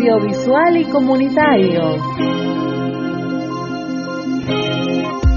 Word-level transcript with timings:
audiovisual 0.00 0.76
y 0.78 0.84
comunitario. 0.84 1.80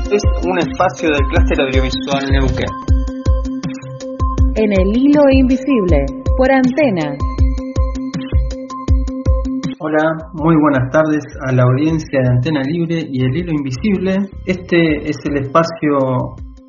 Es 0.10 0.24
un 0.48 0.58
espacio 0.58 1.10
del 1.10 1.20
clúster 1.28 1.62
audiovisual 1.66 2.32
Neuquén. 2.32 2.72
En 4.56 4.72
el 4.72 4.88
hilo 4.96 5.22
invisible, 5.32 6.06
por 6.38 6.50
antena. 6.50 7.18
Hola, 9.80 10.16
muy 10.34 10.56
buenas 10.56 10.90
tardes 10.94 11.24
a 11.46 11.52
la 11.52 11.64
audiencia 11.64 12.20
de 12.24 12.30
Antena 12.30 12.62
Libre 12.64 13.04
y 13.12 13.22
el 13.22 13.36
hilo 13.36 13.52
invisible. 13.52 14.16
Este 14.46 15.10
es 15.10 15.18
el 15.26 15.44
espacio 15.44 15.98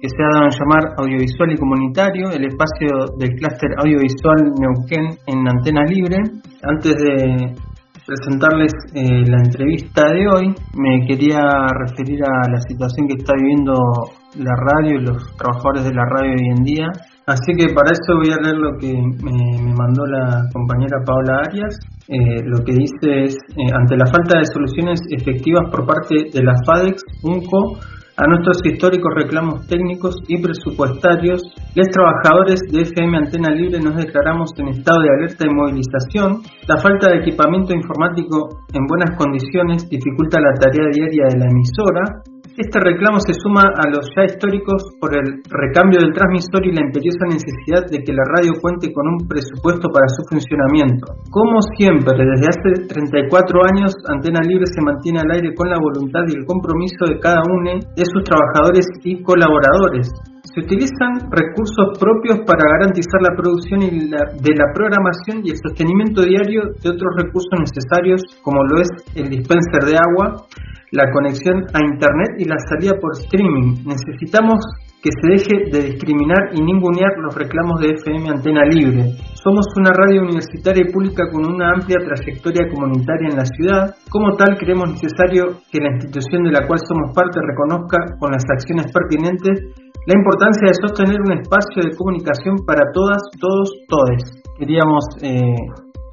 que 0.00 0.08
se 0.08 0.16
ha 0.20 0.28
dado 0.34 0.46
a 0.46 0.50
llamar 0.50 0.94
audiovisual 0.98 1.52
y 1.52 1.56
comunitario, 1.56 2.30
el 2.30 2.44
espacio 2.44 2.88
del 3.18 3.30
clúster 3.36 3.70
audiovisual 3.78 4.52
Neuquén 4.58 5.16
en 5.28 5.48
Antena 5.48 5.84
Libre. 5.84 6.18
Antes 6.64 6.94
de 6.96 7.54
presentarles 8.06 8.72
eh, 8.94 9.24
la 9.26 9.38
entrevista 9.38 10.08
de 10.12 10.28
hoy, 10.28 10.54
me 10.74 11.06
quería 11.06 11.40
referir 11.86 12.20
a 12.22 12.50
la 12.50 12.60
situación 12.60 13.08
que 13.08 13.16
está 13.16 13.32
viviendo 13.34 13.72
la 14.36 14.52
radio 14.56 15.00
y 15.00 15.04
los 15.04 15.36
trabajadores 15.36 15.84
de 15.84 15.94
la 15.94 16.04
radio 16.04 16.32
hoy 16.32 16.48
en 16.56 16.64
día. 16.64 16.86
Así 17.26 17.56
que 17.56 17.72
para 17.72 17.92
eso 17.92 18.16
voy 18.20 18.30
a 18.32 18.42
leer 18.42 18.58
lo 18.58 18.76
que 18.78 18.92
me, 18.92 19.72
mandó 19.72 20.04
la 20.06 20.44
compañera 20.52 20.98
Paola 21.06 21.40
Arias. 21.48 21.78
Eh, 22.08 22.42
lo 22.44 22.62
que 22.64 22.72
dice 22.72 23.24
es, 23.24 23.34
eh, 23.56 23.72
ante 23.72 23.96
la 23.96 24.04
falta 24.06 24.38
de 24.38 24.44
soluciones 24.52 25.00
efectivas 25.10 25.70
por 25.70 25.86
parte 25.86 26.28
de 26.32 26.42
la 26.42 26.52
FADEX, 26.66 27.02
UNCO, 27.22 27.80
a 28.16 28.26
nuestros 28.28 28.60
históricos 28.64 29.12
reclamos 29.16 29.66
técnicos 29.66 30.14
y 30.28 30.40
presupuestarios, 30.40 31.42
los 31.74 31.88
trabajadores 31.88 32.60
de 32.70 32.82
FM 32.82 33.16
Antena 33.18 33.50
Libre 33.50 33.80
nos 33.80 33.96
declaramos 33.96 34.50
en 34.58 34.68
estado 34.68 35.02
de 35.02 35.08
alerta 35.10 35.44
y 35.44 35.52
movilización. 35.52 36.42
La 36.68 36.78
falta 36.80 37.10
de 37.10 37.18
equipamiento 37.18 37.74
informático 37.74 38.60
en 38.72 38.86
buenas 38.86 39.18
condiciones 39.18 39.88
dificulta 39.90 40.38
la 40.40 40.54
tarea 40.54 40.90
diaria 40.92 41.26
de 41.26 41.38
la 41.38 41.46
emisora 41.50 42.33
este 42.56 42.78
reclamo 42.78 43.18
se 43.18 43.34
suma 43.34 43.66
a 43.66 43.90
los 43.90 44.06
ya 44.14 44.30
históricos 44.30 44.94
por 45.00 45.10
el 45.10 45.42
recambio 45.50 45.98
del 45.98 46.14
transmisor 46.14 46.62
y 46.62 46.70
la 46.70 46.86
imperiosa 46.86 47.26
necesidad 47.26 47.82
de 47.90 47.98
que 47.98 48.14
la 48.14 48.22
radio 48.30 48.54
cuente 48.62 48.94
con 48.94 49.10
un 49.10 49.26
presupuesto 49.26 49.90
para 49.90 50.06
su 50.06 50.22
funcionamiento. 50.30 51.18
Como 51.34 51.58
siempre, 51.74 52.14
desde 52.14 52.46
hace 52.46 52.86
34 52.86 53.58
años, 53.74 53.90
Antena 54.06 54.38
Libre 54.46 54.70
se 54.70 54.82
mantiene 54.86 55.26
al 55.26 55.34
aire 55.34 55.50
con 55.54 55.66
la 55.66 55.82
voluntad 55.82 56.22
y 56.30 56.38
el 56.38 56.46
compromiso 56.46 57.10
de 57.10 57.18
cada 57.18 57.42
uno 57.42 57.74
de 57.74 58.04
sus 58.06 58.22
trabajadores 58.22 58.86
y 59.02 59.18
colaboradores. 59.22 60.14
Se 60.54 60.60
utilizan 60.60 61.32
recursos 61.34 61.98
propios 61.98 62.46
para 62.46 62.62
garantizar 62.78 63.20
la 63.20 63.34
producción 63.34 63.82
y 63.82 63.90
de 63.90 64.54
la 64.54 64.70
programación 64.72 65.42
y 65.42 65.50
el 65.50 65.58
sostenimiento 65.58 66.22
diario 66.22 66.62
de 66.80 66.90
otros 66.90 67.10
recursos 67.18 67.58
necesarios 67.58 68.22
como 68.40 68.62
lo 68.62 68.80
es 68.80 68.88
el 69.16 69.30
dispenser 69.30 69.82
de 69.82 69.98
agua, 69.98 70.46
la 70.92 71.10
conexión 71.10 71.66
a 71.74 71.82
Internet 71.82 72.38
y 72.38 72.44
la 72.44 72.54
salida 72.70 72.94
por 73.00 73.18
streaming. 73.18 73.82
Necesitamos 73.82 74.62
que 75.04 75.12
se 75.12 75.28
deje 75.36 75.68
de 75.68 75.92
discriminar 75.92 76.56
y 76.56 76.64
ningunear 76.64 77.12
los 77.20 77.36
reclamos 77.36 77.76
de 77.84 77.92
FM 77.92 78.24
Antena 78.24 78.64
Libre. 78.64 79.12
Somos 79.36 79.68
una 79.76 79.92
radio 79.92 80.24
universitaria 80.24 80.80
y 80.80 80.90
pública 80.90 81.28
con 81.28 81.44
una 81.44 81.76
amplia 81.76 82.00
trayectoria 82.00 82.64
comunitaria 82.72 83.28
en 83.28 83.36
la 83.36 83.44
ciudad. 83.44 83.92
Como 84.08 84.32
tal, 84.40 84.56
creemos 84.56 84.96
necesario 84.96 85.60
que 85.68 85.84
la 85.84 85.92
institución 85.92 86.48
de 86.48 86.56
la 86.56 86.64
cual 86.64 86.80
somos 86.88 87.12
parte 87.12 87.36
reconozca 87.36 88.16
con 88.16 88.32
las 88.32 88.48
acciones 88.48 88.88
pertinentes 88.88 89.76
la 90.08 90.16
importancia 90.16 90.72
de 90.72 90.80
sostener 90.80 91.20
un 91.20 91.36
espacio 91.36 91.84
de 91.84 91.96
comunicación 91.96 92.64
para 92.64 92.88
todas, 92.96 93.20
todos, 93.36 93.76
todes. 93.84 94.24
Queríamos 94.56 95.04
eh, 95.20 95.52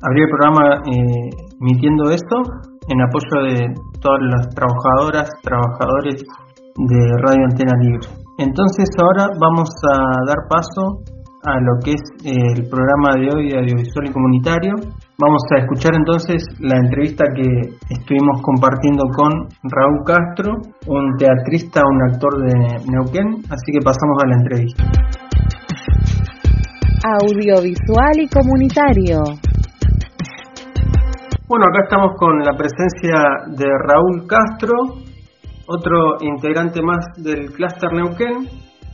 abrir 0.04 0.28
el 0.28 0.32
programa 0.36 0.84
eh, 0.84 1.32
emitiendo 1.64 2.12
esto 2.12 2.44
en 2.92 3.00
apoyo 3.00 3.56
de 3.56 3.72
todas 4.04 4.20
las 4.36 4.52
trabajadoras, 4.52 5.32
trabajadores 5.44 6.28
de 6.76 7.00
Radio 7.24 7.48
Antena 7.48 7.72
Libre. 7.80 8.21
Entonces 8.42 8.90
ahora 8.98 9.30
vamos 9.40 9.70
a 9.94 10.26
dar 10.26 10.48
paso 10.50 11.06
a 11.46 11.54
lo 11.62 11.78
que 11.86 11.92
es 11.92 12.02
el 12.26 12.68
programa 12.70 13.14
de 13.14 13.30
hoy 13.30 13.50
de 13.50 13.60
audiovisual 13.60 14.10
y 14.10 14.12
comunitario. 14.12 14.74
Vamos 15.20 15.44
a 15.54 15.60
escuchar 15.60 15.94
entonces 15.94 16.42
la 16.58 16.78
entrevista 16.78 17.24
que 17.36 17.46
estuvimos 17.94 18.42
compartiendo 18.42 19.04
con 19.14 19.30
Raúl 19.62 20.02
Castro, 20.06 20.58
un 20.88 21.16
teatrista, 21.18 21.82
un 21.86 22.02
actor 22.10 22.34
de 22.42 22.82
Neuquén, 22.90 23.46
así 23.46 23.70
que 23.74 23.86
pasamos 23.86 24.18
a 24.24 24.28
la 24.28 24.36
entrevista. 24.36 24.84
Audiovisual 27.22 28.16
y 28.18 28.28
comunitario. 28.28 29.22
Bueno, 31.48 31.66
acá 31.70 31.84
estamos 31.84 32.16
con 32.18 32.40
la 32.40 32.58
presencia 32.58 33.22
de 33.54 33.70
Raúl 33.86 34.26
Castro, 34.26 34.74
otro 35.74 36.18
integrante 36.22 36.82
más 36.82 37.06
del 37.18 37.52
Cluster 37.52 37.92
Neuquén, 37.94 38.48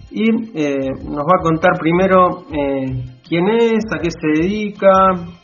y 0.09 0.23
eh, 0.55 0.91
nos 1.03 1.25
va 1.25 1.35
a 1.39 1.43
contar 1.43 1.71
primero 1.79 2.43
eh, 2.51 2.85
quién 3.27 3.47
es, 3.49 3.83
a 3.93 3.99
qué 3.99 4.09
se 4.09 4.41
dedica, 4.41 4.89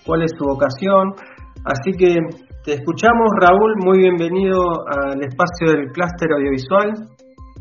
cuál 0.06 0.24
es 0.24 0.32
su 0.38 0.46
vocación. 0.46 1.14
Así 1.66 1.92
que 1.98 2.16
te 2.64 2.74
escuchamos, 2.76 3.30
Raúl, 3.42 3.74
muy 3.84 4.00
bienvenido 4.00 4.62
al 4.88 5.22
espacio 5.22 5.68
del 5.68 5.92
Cluster 5.92 6.32
Audiovisual. 6.32 6.94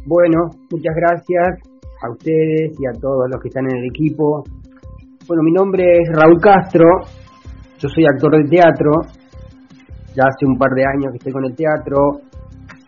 Bueno, 0.07 0.39
muchas 0.71 0.95
gracias 0.95 1.59
a 2.03 2.11
ustedes 2.11 2.71
y 2.79 2.87
a 2.87 3.01
todos 3.01 3.27
los 3.31 3.41
que 3.43 3.49
están 3.49 3.65
en 3.69 3.79
el 3.79 3.87
equipo. 3.87 4.45
Bueno, 5.27 5.43
mi 5.43 5.53
nombre 5.53 5.85
es 5.85 6.09
Raúl 6.15 6.41
Castro, 6.41 6.87
yo 7.79 7.89
soy 7.89 8.05
actor 8.05 8.31
de 8.43 8.49
teatro, 8.49 8.91
ya 10.15 10.23
hace 10.23 10.47
un 10.47 10.57
par 10.57 10.71
de 10.71 10.85
años 10.85 11.13
que 11.13 11.19
estoy 11.19 11.33
con 11.33 11.45
el 11.45 11.55
teatro. 11.55 12.32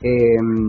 Em, 0.05 0.69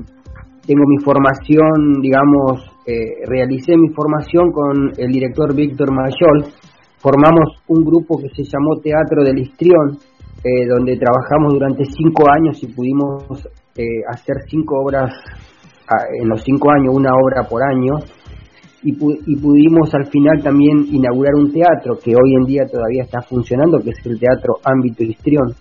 tengo 0.66 0.84
mi 0.88 1.04
formación, 1.04 2.00
digamos, 2.02 2.72
eh, 2.88 3.28
realicé 3.28 3.76
mi 3.76 3.90
formación 3.90 4.50
con 4.54 4.94
el 4.98 5.12
director 5.12 5.54
Víctor 5.54 5.92
Mayol. 5.92 6.54
Formamos 7.00 7.62
un 7.68 7.84
grupo 7.84 8.18
que 8.18 8.30
se 8.30 8.44
llamó 8.44 8.80
Teatro 8.82 9.26
del 9.26 9.38
Histrión, 9.38 10.00
eh, 10.42 10.66
donde 10.66 10.96
trabajamos 10.96 11.52
durante 11.52 11.84
cinco 11.84 12.24
años 12.32 12.64
y 12.64 12.68
pudimos 12.68 13.46
eh, 13.76 13.84
hacer 14.10 14.38
cinco 14.48 14.80
obras, 14.86 15.12
ah, 15.92 16.06
en 16.18 16.30
los 16.30 16.42
cinco 16.42 16.72
años, 16.72 16.96
una 16.96 17.12
obra 17.12 17.44
por 17.44 17.62
año. 17.62 18.00
Y, 18.84 18.92
y, 18.92 19.36
pudimos 19.36 19.94
al 19.96 20.06
final 20.06 20.42
también 20.42 20.86
inaugurar 20.92 21.34
un 21.36 21.52
teatro 21.52 21.98
que 22.02 22.12
hoy 22.12 22.36
en 22.40 22.46
día 22.46 22.64
todavía 22.72 23.04
está 23.04 23.20
funcionando, 23.22 23.80
que 23.80 23.90
es 23.90 24.06
el 24.06 24.18
Teatro 24.18 24.54
Ámbito 24.64 25.04
Histrión 25.04 25.56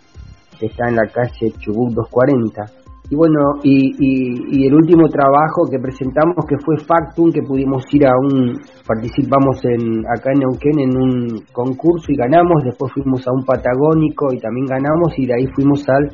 que 0.60 0.66
está 0.66 0.88
en 0.88 0.96
la 0.96 1.06
calle 1.08 1.50
Chubut 1.58 1.94
240. 1.94 2.83
Y 3.10 3.16
bueno, 3.16 3.60
y, 3.62 4.64
el 4.66 4.74
último 4.74 5.08
trabajo 5.08 5.68
que 5.70 5.78
presentamos 5.78 6.40
que 6.48 6.56
fue 6.64 6.76
Factum, 6.80 7.30
que 7.30 7.42
pudimos 7.42 7.84
ir 7.92 8.06
a 8.06 8.12
un, 8.16 8.56
participamos 8.86 9.60
en, 9.64 10.06
acá 10.08 10.32
en 10.32 10.40
Neuquén 10.40 10.80
en 10.80 10.96
un 10.96 11.44
concurso 11.52 12.10
y 12.10 12.16
ganamos, 12.16 12.64
después 12.64 12.92
fuimos 12.94 13.20
a 13.28 13.32
un 13.32 13.44
patagónico 13.44 14.32
y 14.32 14.40
también 14.40 14.66
ganamos 14.66 15.12
y 15.18 15.26
de 15.26 15.34
ahí 15.34 15.46
fuimos 15.54 15.84
al 15.88 16.08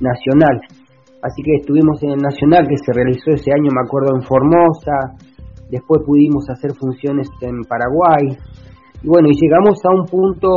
Nacional. 0.00 0.60
Así 1.22 1.40
que 1.42 1.56
estuvimos 1.64 2.02
en 2.02 2.10
el 2.10 2.20
Nacional 2.20 2.68
que 2.68 2.76
se 2.76 2.92
realizó 2.92 3.30
ese 3.30 3.50
año, 3.50 3.72
me 3.72 3.80
acuerdo, 3.80 4.12
en 4.14 4.22
Formosa, 4.22 5.16
después 5.70 6.02
pudimos 6.04 6.44
hacer 6.50 6.72
funciones 6.76 7.26
en 7.40 7.64
Paraguay, 7.64 8.36
y 9.02 9.08
bueno, 9.08 9.28
y 9.28 9.36
llegamos 9.36 9.80
a 9.84 9.94
un 9.96 10.04
punto 10.06 10.48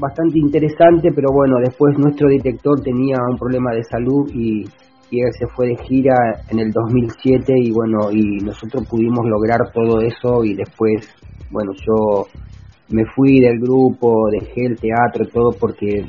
bastante 0.00 0.38
interesante, 0.38 1.08
pero 1.14 1.28
bueno, 1.32 1.56
después 1.64 1.98
nuestro 1.98 2.28
detector 2.28 2.80
tenía 2.80 3.16
un 3.30 3.36
problema 3.36 3.72
de 3.72 3.84
salud 3.84 4.28
y, 4.32 4.64
él 5.18 5.32
se 5.32 5.46
fue 5.48 5.68
de 5.68 5.76
gira 5.84 6.14
en 6.50 6.60
el 6.60 6.70
2007 6.70 7.52
y 7.56 7.72
bueno, 7.72 8.10
y 8.12 8.38
nosotros 8.44 8.86
pudimos 8.88 9.26
lograr 9.26 9.58
todo 9.74 10.00
eso 10.00 10.44
y 10.44 10.54
después, 10.54 11.08
bueno, 11.50 11.72
yo 11.74 12.26
me 12.90 13.04
fui 13.14 13.40
del 13.40 13.58
grupo, 13.58 14.28
dejé 14.30 14.66
el 14.66 14.76
teatro, 14.78 15.26
todo 15.32 15.50
porque 15.58 16.04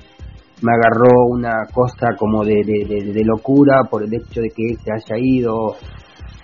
me 0.62 0.72
agarró 0.72 1.10
una 1.30 1.66
cosa 1.74 2.16
como 2.18 2.44
de, 2.44 2.62
de, 2.64 3.24
locura 3.26 3.84
por 3.90 4.04
el 4.04 4.14
hecho 4.14 4.42
de 4.42 4.50
que 4.50 4.64
él 4.70 4.78
se 4.84 4.92
haya 4.92 5.20
ido, 5.20 5.76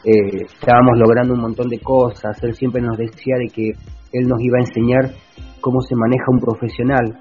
eh, 0.03 0.45
estábamos 0.45 0.97
logrando 0.97 1.33
un 1.33 1.41
montón 1.41 1.69
de 1.69 1.79
cosas, 1.79 2.41
él 2.43 2.55
siempre 2.55 2.81
nos 2.81 2.97
decía 2.97 3.35
de 3.37 3.47
que 3.53 3.69
él 4.13 4.27
nos 4.27 4.41
iba 4.41 4.57
a 4.57 4.61
enseñar 4.61 5.11
cómo 5.61 5.81
se 5.81 5.95
maneja 5.95 6.25
un 6.31 6.39
profesional. 6.39 7.19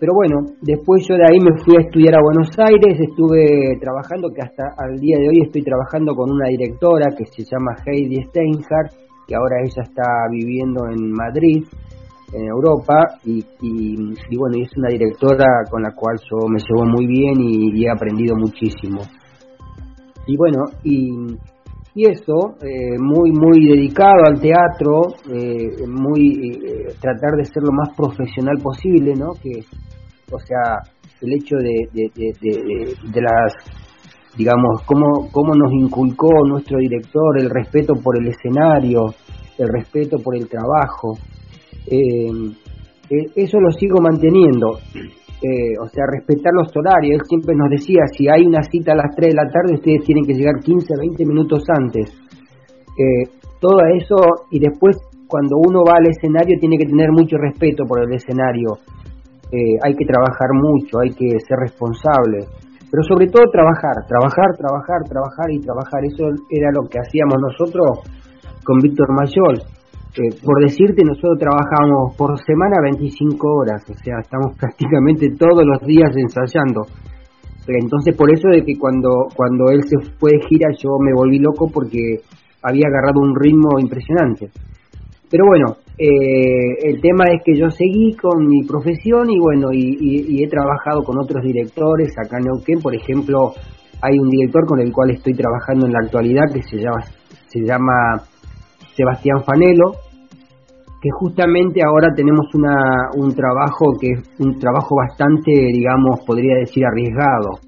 Pero 0.00 0.14
bueno, 0.14 0.54
después 0.62 1.04
yo 1.08 1.16
de 1.16 1.26
ahí 1.26 1.40
me 1.40 1.58
fui 1.64 1.74
a 1.76 1.82
estudiar 1.82 2.14
a 2.14 2.22
Buenos 2.22 2.50
Aires, 2.56 3.00
estuve 3.00 3.76
trabajando, 3.80 4.30
que 4.30 4.42
hasta 4.42 4.70
al 4.78 4.94
día 5.00 5.18
de 5.18 5.28
hoy 5.28 5.42
estoy 5.42 5.62
trabajando 5.62 6.14
con 6.14 6.30
una 6.30 6.48
directora 6.48 7.06
que 7.16 7.26
se 7.26 7.42
llama 7.42 7.74
Heidi 7.84 8.22
Steinhardt, 8.30 8.94
que 9.26 9.34
ahora 9.34 9.58
ella 9.60 9.82
está 9.82 10.06
viviendo 10.30 10.86
en 10.86 11.10
Madrid, 11.10 11.64
en 12.32 12.44
Europa, 12.46 13.18
y, 13.24 13.44
y, 13.60 14.36
bueno, 14.36 14.62
es 14.62 14.70
una 14.76 14.88
directora 14.88 15.64
con 15.68 15.82
la 15.82 15.90
cual 15.90 16.16
yo 16.30 16.46
me 16.46 16.58
llevo 16.62 16.86
muy 16.86 17.06
bien 17.06 17.34
y 17.40 17.84
he 17.84 17.90
aprendido 17.90 18.36
muchísimo. 18.36 19.02
Y 20.26 20.36
bueno, 20.36 20.64
y 20.84 21.08
y 21.10 21.47
eso, 22.04 22.56
eh, 22.62 22.98
muy, 22.98 23.30
muy 23.32 23.66
dedicado 23.66 24.22
al 24.26 24.40
teatro, 24.40 25.14
eh, 25.32 25.86
muy 25.86 26.60
eh, 26.64 26.94
tratar 27.00 27.36
de 27.36 27.44
ser 27.44 27.62
lo 27.62 27.72
más 27.72 27.94
profesional 27.96 28.56
posible, 28.62 29.14
¿no? 29.14 29.32
Que, 29.34 29.60
o 30.30 30.38
sea, 30.38 30.82
el 31.20 31.32
hecho 31.34 31.56
de, 31.56 31.88
de, 31.92 33.20
las, 33.20 33.54
digamos, 34.36 34.82
cómo, 34.84 35.28
cómo 35.32 35.54
nos 35.54 35.72
inculcó 35.72 36.28
nuestro 36.46 36.78
director 36.78 37.40
el 37.40 37.50
respeto 37.50 37.94
por 37.94 38.18
el 38.18 38.28
escenario, 38.28 39.14
el 39.58 39.68
respeto 39.68 40.18
por 40.18 40.36
el 40.36 40.48
trabajo. 40.48 41.18
Eh, 41.86 42.30
eh, 43.10 43.26
eso 43.34 43.58
lo 43.60 43.70
sigo 43.72 44.00
manteniendo. 44.00 44.78
Eh, 45.38 45.78
o 45.78 45.86
sea, 45.86 46.04
respetar 46.10 46.52
los 46.52 46.74
horarios. 46.74 47.20
Él 47.20 47.26
siempre 47.28 47.54
nos 47.54 47.70
decía, 47.70 48.02
si 48.10 48.26
hay 48.28 48.46
una 48.46 48.62
cita 48.62 48.92
a 48.92 48.96
las 48.96 49.14
3 49.14 49.30
de 49.30 49.36
la 49.38 49.48
tarde, 49.50 49.74
ustedes 49.74 50.02
tienen 50.02 50.24
que 50.24 50.34
llegar 50.34 50.58
15, 50.58 50.86
20 50.98 51.24
minutos 51.26 51.62
antes. 51.68 52.10
todo 53.60 53.78
eso, 53.94 54.48
y 54.50 54.58
después 54.58 54.96
cuando 55.28 55.58
uno 55.58 55.82
va 55.86 55.98
al 55.98 56.10
escenario 56.10 56.58
tiene 56.58 56.78
que 56.78 56.86
tener 56.86 57.10
mucho 57.10 57.36
respeto 57.38 57.84
por 57.86 58.02
el 58.02 58.12
escenario. 58.14 58.78
hay 59.82 59.94
que 59.94 60.04
trabajar 60.04 60.50
mucho, 60.54 60.98
hay 60.98 61.10
que 61.10 61.38
ser 61.46 61.58
responsable. 61.58 62.46
Pero 62.90 63.02
sobre 63.04 63.26
todo 63.28 63.44
trabajar, 63.52 63.94
trabajar, 64.08 64.56
trabajar, 64.56 65.00
trabajar 65.04 65.48
y 65.52 65.60
trabajar. 65.60 66.00
Eso 66.04 66.24
era 66.50 66.70
lo 66.72 66.88
que 66.88 66.98
hacíamos 66.98 67.36
nosotros 67.38 68.00
con 68.64 68.78
Víctor 68.78 69.12
Mayol. 69.12 69.77
Eh, 70.18 70.34
por 70.44 70.60
decirte, 70.60 71.04
nosotros 71.04 71.38
trabajamos 71.38 72.16
por 72.16 72.36
semana 72.42 72.82
25 72.82 73.38
horas, 73.38 73.84
o 73.88 73.94
sea, 74.02 74.18
estamos 74.18 74.56
prácticamente 74.58 75.30
todos 75.38 75.62
los 75.64 75.80
días 75.86 76.10
ensayando. 76.16 76.82
Entonces, 77.68 78.16
por 78.16 78.32
eso 78.32 78.48
de 78.48 78.64
que 78.64 78.78
cuando, 78.78 79.28
cuando 79.36 79.70
él 79.70 79.82
se 79.84 80.10
fue 80.18 80.32
de 80.32 80.40
gira, 80.48 80.70
yo 80.82 80.88
me 80.98 81.12
volví 81.14 81.38
loco 81.38 81.68
porque 81.72 82.16
había 82.62 82.88
agarrado 82.88 83.20
un 83.20 83.34
ritmo 83.38 83.78
impresionante. 83.78 84.48
Pero 85.30 85.44
bueno, 85.46 85.76
eh, 85.98 86.88
el 86.88 87.00
tema 87.02 87.24
es 87.26 87.42
que 87.44 87.54
yo 87.54 87.68
seguí 87.70 88.16
con 88.16 88.46
mi 88.46 88.66
profesión 88.66 89.30
y 89.30 89.38
bueno, 89.38 89.68
y, 89.70 90.42
he 90.42 90.48
trabajado 90.48 91.02
con 91.04 91.18
otros 91.18 91.44
directores 91.44 92.14
acá 92.18 92.38
en 92.38 92.46
Neuquén, 92.46 92.80
por 92.80 92.94
ejemplo, 92.94 93.52
hay 94.00 94.18
un 94.18 94.30
director 94.30 94.64
con 94.66 94.80
el 94.80 94.90
cual 94.90 95.10
estoy 95.10 95.34
trabajando 95.34 95.86
en 95.86 95.92
la 95.92 96.00
actualidad 96.02 96.44
que 96.52 96.62
se 96.62 96.78
llama, 96.78 97.04
se 97.48 97.60
llama 97.60 98.22
Sebastián 98.96 99.44
Fanelo, 99.44 100.07
que 101.00 101.10
justamente 101.10 101.80
ahora 101.82 102.08
tenemos 102.14 102.46
una, 102.54 103.10
un 103.16 103.32
trabajo 103.34 103.94
que 104.00 104.08
es 104.08 104.40
un 104.40 104.58
trabajo 104.58 104.96
bastante, 104.96 105.52
digamos, 105.52 106.20
podría 106.26 106.56
decir 106.58 106.84
arriesgado, 106.84 107.60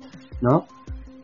¿no? 0.43 0.65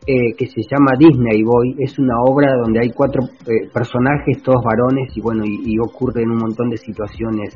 Eh, 0.07 0.33
que 0.37 0.47
se 0.47 0.61
llama 0.61 0.95
Disney 0.97 1.43
Boy, 1.43 1.75
es 1.79 1.99
una 1.99 2.15
obra 2.23 2.55
donde 2.63 2.79
hay 2.79 2.91
cuatro 2.91 3.23
eh, 3.45 3.67
personajes, 3.73 4.41
todos 4.41 4.63
varones, 4.63 5.11
y 5.17 5.21
bueno, 5.21 5.43
y, 5.45 5.73
y 5.73 5.79
ocurren 5.79 6.31
un 6.31 6.37
montón 6.37 6.69
de 6.69 6.77
situaciones 6.77 7.53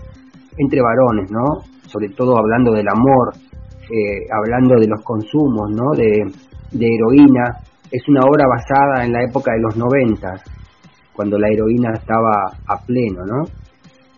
entre 0.57 0.81
varones, 0.81 1.31
¿no? 1.31 1.63
Sobre 1.87 2.09
todo 2.09 2.37
hablando 2.37 2.73
del 2.73 2.87
amor, 2.89 3.33
eh, 3.89 4.27
hablando 4.35 4.75
de 4.75 4.87
los 4.87 5.01
consumos, 5.01 5.71
¿no? 5.71 5.91
De, 5.95 6.25
de 6.71 6.87
heroína. 6.87 7.57
Es 7.89 8.07
una 8.07 8.21
obra 8.21 8.45
basada 8.47 9.05
en 9.05 9.11
la 9.13 9.23
época 9.23 9.51
de 9.53 9.61
los 9.61 9.75
noventas, 9.77 10.41
cuando 11.13 11.37
la 11.37 11.47
heroína 11.49 11.91
estaba 11.93 12.31
a 12.67 12.77
pleno, 12.85 13.25
¿no? 13.25 13.43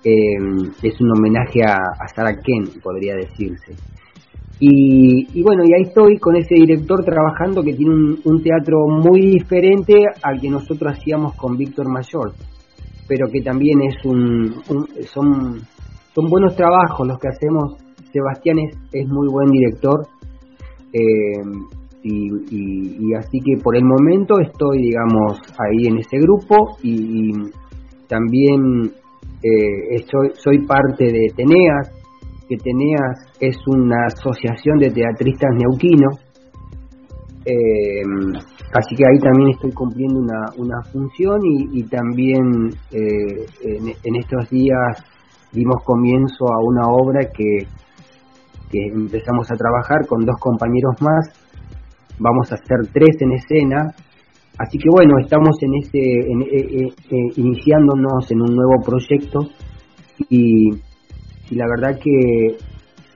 Eh, 0.04 0.36
es 0.82 1.02
un 1.02 1.12
homenaje 1.18 1.62
a, 1.64 1.78
Sarah 2.14 2.36
Kent, 2.36 2.82
podría 2.82 3.16
decirse. 3.16 3.74
Y, 4.60 5.42
bueno, 5.42 5.64
y 5.66 5.74
ahí 5.74 5.82
estoy 5.84 6.18
con 6.20 6.38
ese 6.38 6.56
director 6.56 7.04
trabajando 7.04 7.64
que 7.64 7.74
tiene 7.74 8.16
un, 8.24 8.44
teatro 8.44 8.88
muy 8.88 9.20
diferente 9.20 9.94
al 10.22 10.40
que 10.40 10.50
nosotros 10.50 10.94
hacíamos 10.94 11.36
con 11.36 11.58
Víctor 11.58 11.90
Mayor, 11.90 12.32
pero 13.08 13.28
que 13.30 13.42
también 13.42 13.82
es 13.82 13.96
un, 14.06 14.54
son, 15.06 15.60
buenos 16.30 16.56
trabajos 16.56 17.08
los 17.08 17.20
que 17.20 17.28
hacemos. 17.28 17.78
Sebastián 18.14 18.60
es, 18.60 18.78
es 18.94 19.08
muy 19.08 19.28
buen 19.28 19.50
director. 19.52 20.08
Eh, 20.94 21.42
y, 22.04 23.14
así 23.16 23.40
que 23.40 23.62
por 23.62 23.76
el 23.76 23.84
momento 23.86 24.40
estoy, 24.40 24.82
digamos, 24.82 25.40
ahí 25.58 25.88
en 25.88 26.00
ese 26.00 26.18
grupo 26.18 26.78
y, 26.84 27.32
también 28.08 28.92
eh, 29.44 29.96
estoy, 29.98 30.30
soy 30.36 30.66
parte 30.66 31.04
de 31.04 31.28
Teneas, 31.36 31.92
que 32.48 32.56
Teneas 32.56 33.30
es 33.42 33.58
una 33.68 34.06
asociación 34.08 34.78
de 34.80 34.90
teatristas 34.90 35.50
neuquinos, 35.56 36.20
eh, 37.46 38.04
así 38.74 38.96
que 38.96 39.04
ahí 39.06 39.20
también 39.20 39.50
estoy 39.50 39.72
cumpliendo 39.74 40.22
una, 40.22 40.46
una 40.56 40.82
función 40.94 41.42
y, 41.44 41.84
también 41.84 42.70
eh, 42.92 43.46
en, 43.64 43.90
en, 43.90 44.16
estos 44.16 44.50
días 44.50 45.04
dimos 45.52 45.84
comienzo 45.84 46.46
a 46.48 46.64
una 46.64 46.88
obra 46.88 47.20
que, 47.36 47.68
que 48.72 48.80
empezamos 48.88 49.52
a 49.52 49.56
trabajar 49.56 50.08
con 50.08 50.26
dos 50.26 50.38
compañeros 50.40 50.96
más. 51.02 51.30
Vamos 52.18 52.50
a 52.52 52.56
hacer 52.56 52.78
tres 52.94 53.22
en 53.22 53.34
escena, 53.34 53.94
así 54.58 54.78
que 54.78 54.90
bueno, 54.92 55.14
estamos 55.20 55.58
en 55.62 55.74
ese, 55.76 56.00
en, 56.00 56.42
eh, 56.42 56.48
eh, 56.52 56.94
eh, 57.12 57.34
iniciándonos 57.38 58.30
en 58.32 58.42
un 58.42 58.56
nuevo 58.56 58.82
proyecto 58.86 59.40
y, 60.30 60.70
la 61.52 61.68
verdad 61.68 62.00
que 62.00 62.58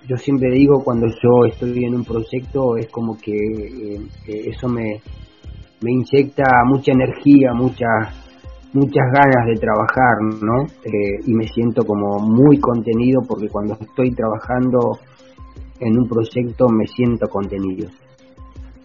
yo 0.07 0.15
siempre 0.17 0.51
digo 0.51 0.83
cuando 0.83 1.07
yo 1.07 1.47
estoy 1.47 1.85
en 1.85 1.95
un 1.95 2.03
proyecto 2.03 2.77
es 2.77 2.87
como 2.89 3.17
que 3.17 3.33
eso 4.27 4.67
me, 4.67 5.01
me 5.81 5.91
inyecta 5.91 6.43
mucha 6.65 6.91
energía, 6.91 7.53
muchas 7.53 8.13
muchas 8.73 9.05
ganas 9.11 9.47
de 9.47 9.55
trabajar, 9.55 10.21
¿no? 10.21 10.67
y 11.25 11.33
me 11.33 11.47
siento 11.47 11.83
como 11.83 12.19
muy 12.19 12.59
contenido 12.59 13.21
porque 13.27 13.47
cuando 13.49 13.73
estoy 13.73 14.11
trabajando 14.11 14.99
en 15.79 15.97
un 15.97 16.07
proyecto 16.07 16.67
me 16.69 16.85
siento 16.85 17.27
contenido. 17.27 17.89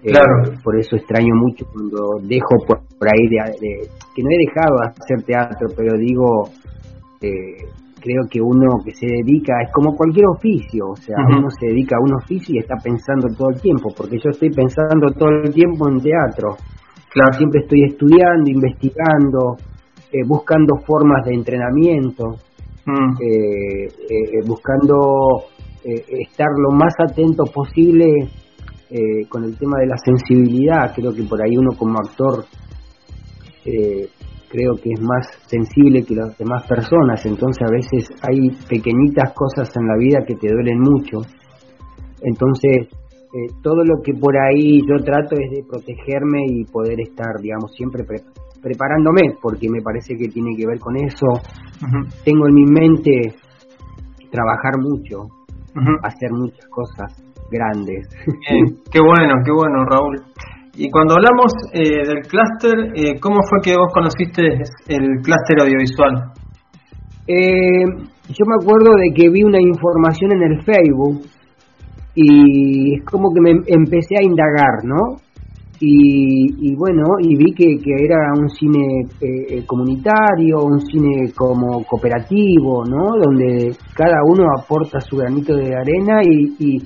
Claro. 0.02 0.44
Eh, 0.44 0.58
por 0.62 0.78
eso 0.78 0.96
extraño 0.96 1.34
mucho 1.34 1.64
cuando 1.72 2.18
dejo 2.22 2.58
por, 2.66 2.78
ahí 3.06 3.28
de, 3.28 3.86
que 4.14 4.22
no 4.22 4.30
he 4.30 4.46
dejado 4.46 4.76
de 4.82 4.88
hacer 4.90 5.22
teatro, 5.24 5.68
pero 5.76 5.96
digo, 5.96 6.50
eh, 7.20 7.70
creo 8.00 8.26
que 8.28 8.40
uno 8.40 8.82
que 8.84 8.92
se 8.92 9.06
dedica 9.06 9.62
es 9.62 9.70
como 9.72 9.94
cualquier 9.94 10.26
oficio, 10.26 10.90
o 10.90 10.96
sea, 10.96 11.16
uno 11.28 11.48
se 11.50 11.66
dedica 11.66 11.96
a 11.96 12.02
un 12.02 12.14
oficio 12.14 12.56
y 12.56 12.58
está 12.58 12.74
pensando 12.82 13.28
todo 13.36 13.50
el 13.50 13.60
tiempo, 13.60 13.90
porque 13.96 14.16
yo 14.18 14.30
estoy 14.30 14.50
pensando 14.50 15.12
todo 15.16 15.28
el 15.44 15.54
tiempo 15.54 15.88
en 15.88 16.00
teatro. 16.00 16.56
Claro. 17.10 17.32
Siempre 17.34 17.60
estoy 17.60 17.84
estudiando, 17.84 18.50
investigando, 18.50 19.56
eh, 20.10 20.26
buscando 20.26 20.78
formas 20.84 21.24
de 21.26 21.34
entrenamiento, 21.34 22.24
mm. 22.86 24.48
buscando 24.48 25.44
estar 25.84 26.48
lo 26.56 26.70
más 26.74 26.94
atento 26.98 27.44
posible 27.44 28.30
eh, 28.94 29.26
con 29.26 29.42
el 29.44 29.56
tema 29.56 29.78
de 29.80 29.86
la 29.86 29.96
sensibilidad, 29.96 30.92
creo 30.94 31.14
que 31.14 31.22
por 31.22 31.40
ahí 31.40 31.56
uno 31.56 31.70
como 31.78 31.96
actor 31.98 32.44
eh, 33.64 34.06
creo 34.50 34.74
que 34.76 34.90
es 34.92 35.00
más 35.00 35.26
sensible 35.46 36.04
que 36.04 36.14
las 36.14 36.36
demás 36.36 36.66
personas, 36.68 37.24
entonces 37.24 37.62
a 37.66 37.72
veces 37.72 38.10
hay 38.20 38.50
pequeñitas 38.68 39.32
cosas 39.32 39.74
en 39.78 39.86
la 39.86 39.96
vida 39.96 40.18
que 40.26 40.34
te 40.34 40.52
duelen 40.52 40.80
mucho, 40.80 41.20
entonces 42.20 42.88
eh, 43.32 43.54
todo 43.62 43.82
lo 43.82 44.02
que 44.04 44.12
por 44.12 44.36
ahí 44.36 44.82
yo 44.86 45.02
trato 45.02 45.36
es 45.40 45.50
de 45.50 45.64
protegerme 45.66 46.44
y 46.48 46.64
poder 46.66 47.00
estar, 47.00 47.40
digamos, 47.40 47.72
siempre 47.74 48.04
preparándome, 48.60 49.38
porque 49.40 49.70
me 49.70 49.80
parece 49.80 50.18
que 50.18 50.28
tiene 50.28 50.54
que 50.54 50.66
ver 50.66 50.78
con 50.78 50.96
eso. 50.98 51.26
Tengo 52.26 52.46
en 52.46 52.54
mi 52.54 52.66
mente 52.66 53.34
trabajar 54.30 54.74
mucho, 54.78 55.24
hacer 56.02 56.30
muchas 56.30 56.68
cosas 56.68 57.31
grandes. 57.52 58.08
qué 58.90 59.00
bueno, 59.00 59.34
qué 59.44 59.52
bueno, 59.52 59.84
Raúl. 59.84 60.16
Y 60.74 60.88
cuando 60.90 61.16
hablamos 61.16 61.52
eh, 61.74 62.02
del 62.06 62.22
clúster, 62.22 62.92
eh, 62.96 63.20
¿cómo 63.20 63.36
fue 63.48 63.60
que 63.62 63.76
vos 63.76 63.92
conociste 63.92 64.42
el 64.88 65.20
clúster 65.22 65.60
audiovisual? 65.60 66.32
Eh, 67.28 67.84
yo 68.28 68.44
me 68.46 68.56
acuerdo 68.58 68.92
de 68.96 69.12
que 69.14 69.28
vi 69.28 69.42
una 69.42 69.60
información 69.60 70.32
en 70.32 70.42
el 70.42 70.62
Facebook 70.64 71.26
y 72.14 72.94
es 72.96 73.04
como 73.04 73.28
que 73.34 73.40
me 73.42 73.50
empecé 73.66 74.16
a 74.16 74.24
indagar, 74.24 74.84
¿no? 74.84 75.20
Y, 75.84 76.76
bueno, 76.76 77.02
y 77.20 77.34
vi 77.34 77.52
que, 77.54 77.76
que 77.82 78.04
era 78.04 78.30
un 78.38 78.48
cine 78.48 79.64
comunitario, 79.66 80.62
un 80.62 80.80
cine 80.80 81.32
como 81.34 81.82
cooperativo, 81.84 82.84
¿no? 82.84 83.18
Donde 83.20 83.74
cada 83.92 84.18
uno 84.24 84.44
aporta 84.56 85.00
su 85.00 85.16
granito 85.16 85.56
de 85.56 85.74
arena 85.74 86.20
y, 86.22 86.54
y 86.60 86.78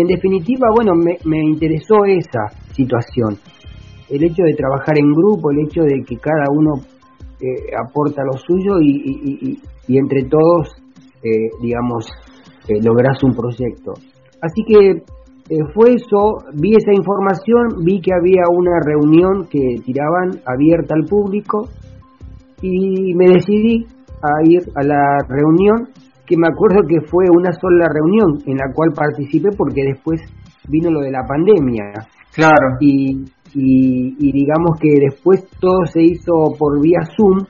en 0.00 0.08
definitiva, 0.08 0.68
bueno, 0.74 0.92
me, 0.94 1.38
interesó 1.40 2.04
esa 2.04 2.48
situación. 2.72 3.38
El 4.10 4.24
hecho 4.24 4.42
de 4.42 4.54
trabajar 4.54 4.98
en 4.98 5.12
grupo, 5.12 5.50
el 5.50 5.60
hecho 5.66 5.82
de 5.82 6.02
que 6.04 6.16
cada 6.16 6.50
uno 6.50 6.82
eh, 7.40 7.70
aporta 7.78 8.22
lo 8.24 8.36
suyo 8.38 8.80
y, 8.80 9.58
entre 9.88 10.24
todos, 10.24 10.68
eh, 11.22 11.48
digamos, 11.62 12.06
eh, 12.68 12.82
logras 12.82 13.22
un 13.22 13.34
proyecto. 13.34 13.92
Así 14.42 14.62
que 14.66 15.02
fue 15.74 15.92
eso, 15.94 16.38
vi 16.54 16.74
esa 16.74 16.92
información, 16.92 17.84
vi 17.84 18.00
que 18.00 18.12
había 18.14 18.44
una 18.50 18.80
reunión 18.84 19.46
que 19.48 19.76
tiraban 19.84 20.40
abierta 20.46 20.94
al 20.94 21.04
público 21.04 21.68
y 22.62 23.14
me 23.14 23.28
decidí 23.28 23.86
a 24.22 24.48
ir 24.48 24.62
a 24.74 24.82
la 24.82 25.18
reunión 25.28 25.88
que 26.26 26.36
me 26.36 26.48
acuerdo 26.48 26.86
que 26.88 27.00
fue 27.06 27.24
una 27.30 27.52
sola 27.52 27.88
reunión 27.88 28.42
en 28.46 28.56
la 28.56 28.72
cual 28.72 28.92
participé 28.94 29.50
porque 29.56 29.82
después 29.84 30.20
vino 30.68 30.90
lo 30.90 31.00
de 31.00 31.10
la 31.10 31.26
pandemia. 31.26 31.92
Claro. 32.32 32.76
Y, 32.80 33.24
y, 33.54 34.32
digamos 34.32 34.78
que 34.80 34.88
después 35.10 35.44
todo 35.60 35.84
se 35.86 36.02
hizo 36.02 36.32
por 36.58 36.80
vía 36.80 37.00
Zoom, 37.16 37.44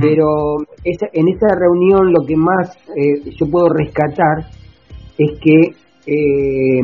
pero 0.00 0.26
esa, 0.82 1.06
en 1.12 1.28
esa 1.28 1.46
reunión 1.58 2.10
lo 2.10 2.26
que 2.26 2.36
más 2.36 2.74
eh, 2.96 3.30
yo 3.38 3.46
puedo 3.50 3.68
rescatar 3.68 4.50
es 5.18 5.38
que 5.40 5.74
eh, 6.06 6.80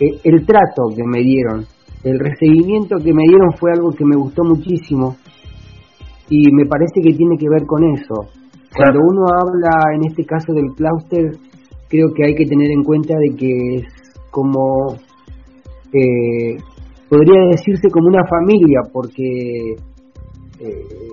eh, 0.00 0.20
el 0.24 0.44
trato 0.44 0.88
que 0.94 1.04
me 1.04 1.20
dieron, 1.20 1.64
el 2.02 2.18
recibimiento 2.18 2.96
que 2.96 3.12
me 3.12 3.22
dieron 3.28 3.52
fue 3.58 3.70
algo 3.72 3.90
que 3.90 4.04
me 4.04 4.16
gustó 4.16 4.42
muchísimo 4.42 5.16
y 6.28 6.52
me 6.52 6.66
parece 6.66 7.00
que 7.00 7.14
tiene 7.14 7.36
que 7.38 7.48
ver 7.48 7.64
con 7.66 7.84
eso. 7.84 8.43
Cuando 8.76 9.00
uno 9.00 9.22
habla, 9.30 9.94
en 9.94 10.10
este 10.10 10.24
caso 10.24 10.52
del 10.52 10.74
clúster, 10.74 11.30
creo 11.88 12.08
que 12.14 12.24
hay 12.26 12.34
que 12.34 12.44
tener 12.44 12.70
en 12.70 12.82
cuenta 12.82 13.14
de 13.14 13.36
que 13.36 13.74
es 13.76 13.84
como, 14.30 14.94
eh, 15.92 16.56
podría 17.08 17.46
decirse 17.50 17.88
como 17.92 18.08
una 18.08 18.26
familia, 18.26 18.80
porque 18.92 19.76
eh, 20.58 21.08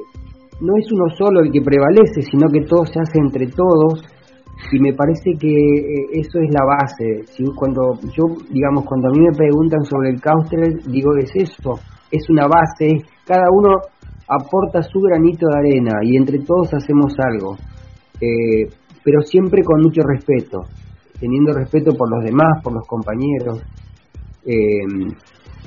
no 0.59 0.73
es 0.77 0.91
uno 0.91 1.09
solo 1.15 1.41
el 1.41 1.51
que 1.51 1.61
prevalece, 1.61 2.21
sino 2.21 2.47
que 2.49 2.61
todo 2.61 2.85
se 2.85 2.99
hace 2.99 3.19
entre 3.19 3.47
todos 3.47 4.03
y 4.71 4.79
me 4.79 4.93
parece 4.93 5.31
que 5.39 5.49
eh, 5.49 6.05
eso 6.13 6.39
es 6.39 6.53
la 6.53 6.65
base. 6.65 7.23
Si 7.33 7.43
cuando 7.55 7.93
yo, 8.15 8.23
digamos, 8.49 8.85
cuando 8.85 9.09
a 9.09 9.11
mí 9.11 9.19
me 9.19 9.35
preguntan 9.35 9.83
sobre 9.85 10.09
el 10.09 10.21
clúster, 10.21 10.81
digo 10.87 11.11
es 11.17 11.31
eso, 11.35 11.79
es 12.11 12.29
una 12.29 12.47
base, 12.47 13.05
cada 13.25 13.45
uno 13.51 13.75
aporta 14.31 14.81
su 14.81 14.99
granito 15.01 15.45
de 15.47 15.59
arena 15.59 15.99
y 16.03 16.15
entre 16.15 16.39
todos 16.39 16.73
hacemos 16.73 17.13
algo, 17.19 17.57
eh, 18.21 18.65
pero 19.03 19.21
siempre 19.21 19.61
con 19.61 19.81
mucho 19.81 20.01
respeto, 20.03 20.61
teniendo 21.19 21.51
respeto 21.51 21.91
por 21.93 22.09
los 22.09 22.23
demás, 22.23 22.63
por 22.63 22.73
los 22.73 22.87
compañeros, 22.87 23.61
eh, 24.45 24.87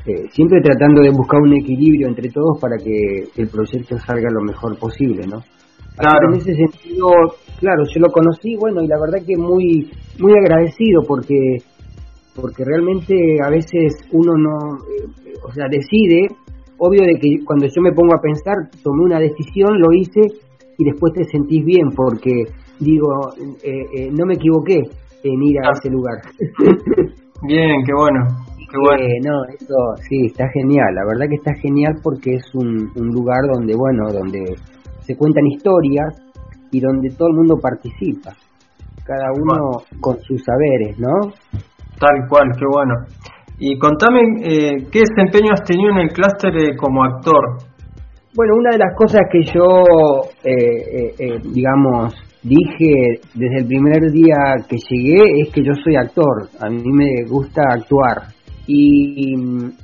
eh, 0.06 0.28
siempre 0.33 0.62
tratando 0.62 1.02
de 1.02 1.11
buscar 1.11 1.40
un 1.42 1.54
equilibrio 1.54 2.09
entre 2.09 2.30
todos 2.30 2.59
para 2.59 2.76
que 2.78 3.28
el 3.37 3.49
proyecto 3.49 3.99
salga 3.99 4.30
lo 4.30 4.42
mejor 4.42 4.78
posible, 4.78 5.26
¿no? 5.26 5.40
Claro. 5.97 6.33
En 6.33 6.38
ese 6.38 6.54
sentido, 6.54 7.09
claro, 7.61 7.85
yo 7.85 8.00
lo 8.00 8.11
conocí, 8.11 8.56
bueno, 8.56 8.83
y 8.83 8.88
la 8.88 8.99
verdad 8.99 9.25
que 9.26 9.37
muy, 9.37 9.90
muy 10.18 10.33
agradecido 10.33 11.02
porque, 11.06 11.59
porque 12.35 12.64
realmente 12.64 13.14
a 13.44 13.50
veces 13.50 13.94
uno 14.11 14.33
no, 14.37 14.78
o 15.47 15.52
sea, 15.52 15.66
decide 15.71 16.28
obvio 16.78 17.02
de 17.02 17.18
que 17.20 17.44
cuando 17.44 17.66
yo 17.66 17.82
me 17.82 17.92
pongo 17.92 18.14
a 18.14 18.20
pensar, 18.20 18.56
tomé 18.82 19.04
una 19.04 19.18
decisión, 19.18 19.78
lo 19.80 19.92
hice 19.92 20.20
y 20.78 20.84
después 20.84 21.12
te 21.12 21.24
sentís 21.24 21.64
bien 21.64 21.90
porque 21.94 22.44
digo, 22.80 23.08
eh, 23.62 23.86
eh, 23.96 24.10
no 24.12 24.26
me 24.26 24.34
equivoqué 24.34 24.82
en 25.22 25.42
ir 25.42 25.56
a 25.60 25.72
ese 25.72 25.90
lugar. 25.90 26.20
bien, 27.42 27.82
qué 27.86 27.92
bueno. 27.96 28.26
Qué 28.70 28.78
bueno. 28.80 29.04
no, 29.22 29.44
eso 29.54 30.02
sí, 30.08 30.26
está 30.26 30.48
genial. 30.48 30.94
La 30.94 31.06
verdad 31.06 31.26
que 31.28 31.36
está 31.36 31.54
genial 31.54 31.94
porque 32.02 32.34
es 32.34 32.54
un, 32.54 32.90
un 32.96 33.08
lugar 33.08 33.40
donde, 33.52 33.74
bueno, 33.76 34.12
donde 34.12 34.56
se 35.00 35.16
cuentan 35.16 35.46
historias 35.46 36.24
y 36.72 36.80
donde 36.80 37.10
todo 37.10 37.28
el 37.28 37.34
mundo 37.34 37.56
participa. 37.60 38.32
Cada 39.04 39.30
uno 39.32 39.82
con 40.00 40.18
sus 40.22 40.42
saberes, 40.42 40.98
¿no? 40.98 41.30
Tal 42.00 42.28
cual, 42.28 42.50
qué 42.58 42.64
bueno. 42.66 42.94
Y 43.58 43.78
contame 43.78 44.20
eh, 44.42 44.87
qué 44.90 45.00
desempeño 45.00 45.52
has 45.52 45.62
tenido 45.62 45.92
en 45.92 45.99
el 45.99 46.08
clúster 46.12 46.56
eh, 46.56 46.76
como 46.76 47.04
actor. 47.04 47.58
Bueno, 48.34 48.54
una 48.58 48.70
de 48.70 48.78
las 48.78 48.96
cosas 48.96 49.20
que 49.30 49.44
yo, 49.44 49.84
eh, 50.42 51.38
digamos, 51.52 52.14
dije 52.42 53.20
desde 53.32 53.58
el 53.61 53.66
primer 53.66 54.11
día 54.11 54.56
que 54.68 54.76
llegué 54.90 55.40
es 55.40 55.52
que 55.52 55.62
yo 55.62 55.73
soy 55.84 55.94
actor, 55.94 56.49
a 56.61 56.68
mí 56.68 56.82
me 56.82 57.28
gusta 57.28 57.62
actuar. 57.70 58.34
Y, 58.66 59.34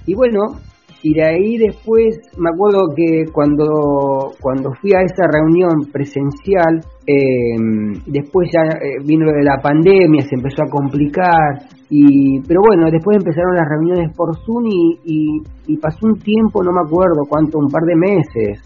y 0.05 0.15
bueno, 0.15 0.59
y 1.03 1.15
de 1.15 1.25
ahí 1.25 1.57
después 1.57 2.19
me 2.37 2.51
acuerdo 2.51 2.89
que 2.95 3.25
cuando, 3.33 4.33
cuando 4.41 4.71
fui 4.81 4.93
a 4.93 5.01
esa 5.01 5.25
reunión 5.33 5.91
presencial, 5.91 6.85
em, 7.07 7.95
después 8.07 8.51
ya 8.53 8.61
eh, 8.77 9.03
vino 9.05 9.27
la 9.43 9.57
pandemia, 9.63 10.23
se 10.23 10.37
empezó 10.37 10.63
a 10.63 10.71
complicar, 10.71 11.65
y, 11.89 12.41
pero 12.47 12.61
bueno, 12.67 12.91
después 12.91 13.17
empezaron 13.17 13.57
las 13.57 13.69
reuniones 13.69 14.15
por 14.15 14.37
Zoom 14.45 14.67
y, 14.67 15.43
y, 15.67 15.77
pasó 15.79 16.07
un 16.07 16.19
tiempo, 16.19 16.63
no 16.63 16.71
me 16.73 16.83
acuerdo 16.85 17.25
cuánto, 17.29 17.59
un 17.59 17.69
par 17.69 17.83
de 17.83 17.97
meses, 17.97 18.61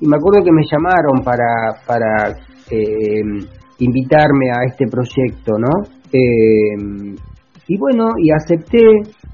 y 0.00 0.06
me 0.06 0.16
acuerdo 0.16 0.42
que 0.44 0.52
me 0.52 0.64
llamaron 0.64 1.22
para, 1.22 1.84
para 1.86 2.34
em, 2.70 3.40
invitarme 3.78 4.50
a 4.50 4.64
este 4.66 4.86
proyecto, 4.86 5.58
¿no? 5.58 5.84
Eh, 6.12 7.14
y 7.66 7.78
bueno, 7.78 8.10
y 8.18 8.30
acepté 8.30 8.78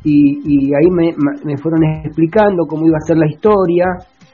y, 0.02 0.72
ahí 0.74 0.90
me, 0.90 1.14
me, 1.44 1.56
fueron 1.58 1.84
explicando 2.04 2.64
cómo 2.66 2.86
iba 2.86 2.96
a 2.96 3.06
ser 3.06 3.18
la 3.18 3.28
historia, 3.28 3.84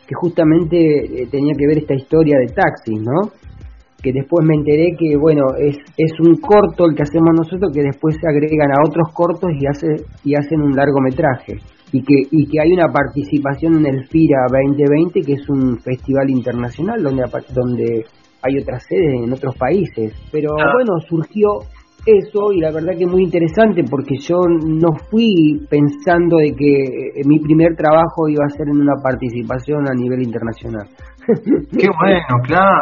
que 0.06 0.14
justamente 0.14 0.76
eh, 0.76 1.28
tenía 1.30 1.52
que 1.58 1.66
ver 1.66 1.78
esta 1.78 1.94
historia 1.94 2.38
de 2.38 2.52
taxis, 2.52 3.00
¿no? 3.00 3.30
Que 4.00 4.12
después 4.12 4.46
me 4.46 4.54
enteré 4.54 4.94
que, 4.96 5.16
bueno, 5.16 5.42
es, 5.58 5.76
es 5.96 6.12
un 6.20 6.36
corto 6.36 6.86
el 6.86 6.94
que 6.94 7.02
hacemos 7.02 7.34
nosotros 7.34 7.72
que 7.74 7.82
después 7.82 8.16
se 8.20 8.28
agregan 8.28 8.70
a 8.70 8.86
otros 8.86 9.12
cortos 9.12 9.50
y, 9.58 9.66
hace, 9.66 10.04
y 10.22 10.34
hacen 10.36 10.62
un 10.62 10.76
largometraje. 10.76 11.58
Y 11.92 12.02
que, 12.02 12.14
y 12.30 12.46
que 12.46 12.60
hay 12.60 12.72
una 12.72 12.88
participación 12.92 13.78
en 13.78 13.86
el 13.86 14.06
FIRA 14.06 14.46
2020, 14.50 15.20
que 15.22 15.32
es 15.32 15.48
un 15.48 15.78
festival 15.78 16.30
internacional 16.30 17.02
donde, 17.02 17.24
donde 17.54 18.04
hay 18.42 18.58
otras 18.58 18.84
sedes 18.88 19.24
en 19.24 19.32
otros 19.32 19.56
países. 19.56 20.12
Pero 20.30 20.50
ah. 20.60 20.72
bueno, 20.74 21.00
surgió 21.08 21.48
eso 22.06 22.52
y 22.52 22.60
la 22.60 22.70
verdad 22.70 22.94
que 22.96 23.04
es 23.04 23.10
muy 23.10 23.24
interesante 23.24 23.82
porque 23.90 24.16
yo 24.16 24.36
no 24.46 24.94
fui 25.10 25.66
pensando 25.68 26.38
de 26.38 26.54
que 26.56 26.72
eh, 27.18 27.22
mi 27.26 27.40
primer 27.40 27.74
trabajo 27.74 28.28
iba 28.28 28.44
a 28.46 28.56
ser 28.56 28.68
en 28.68 28.80
una 28.80 28.94
participación 29.02 29.88
a 29.88 29.94
nivel 29.94 30.22
internacional. 30.22 30.86
Qué 31.26 31.88
bueno, 32.00 32.34
claro. 32.46 32.80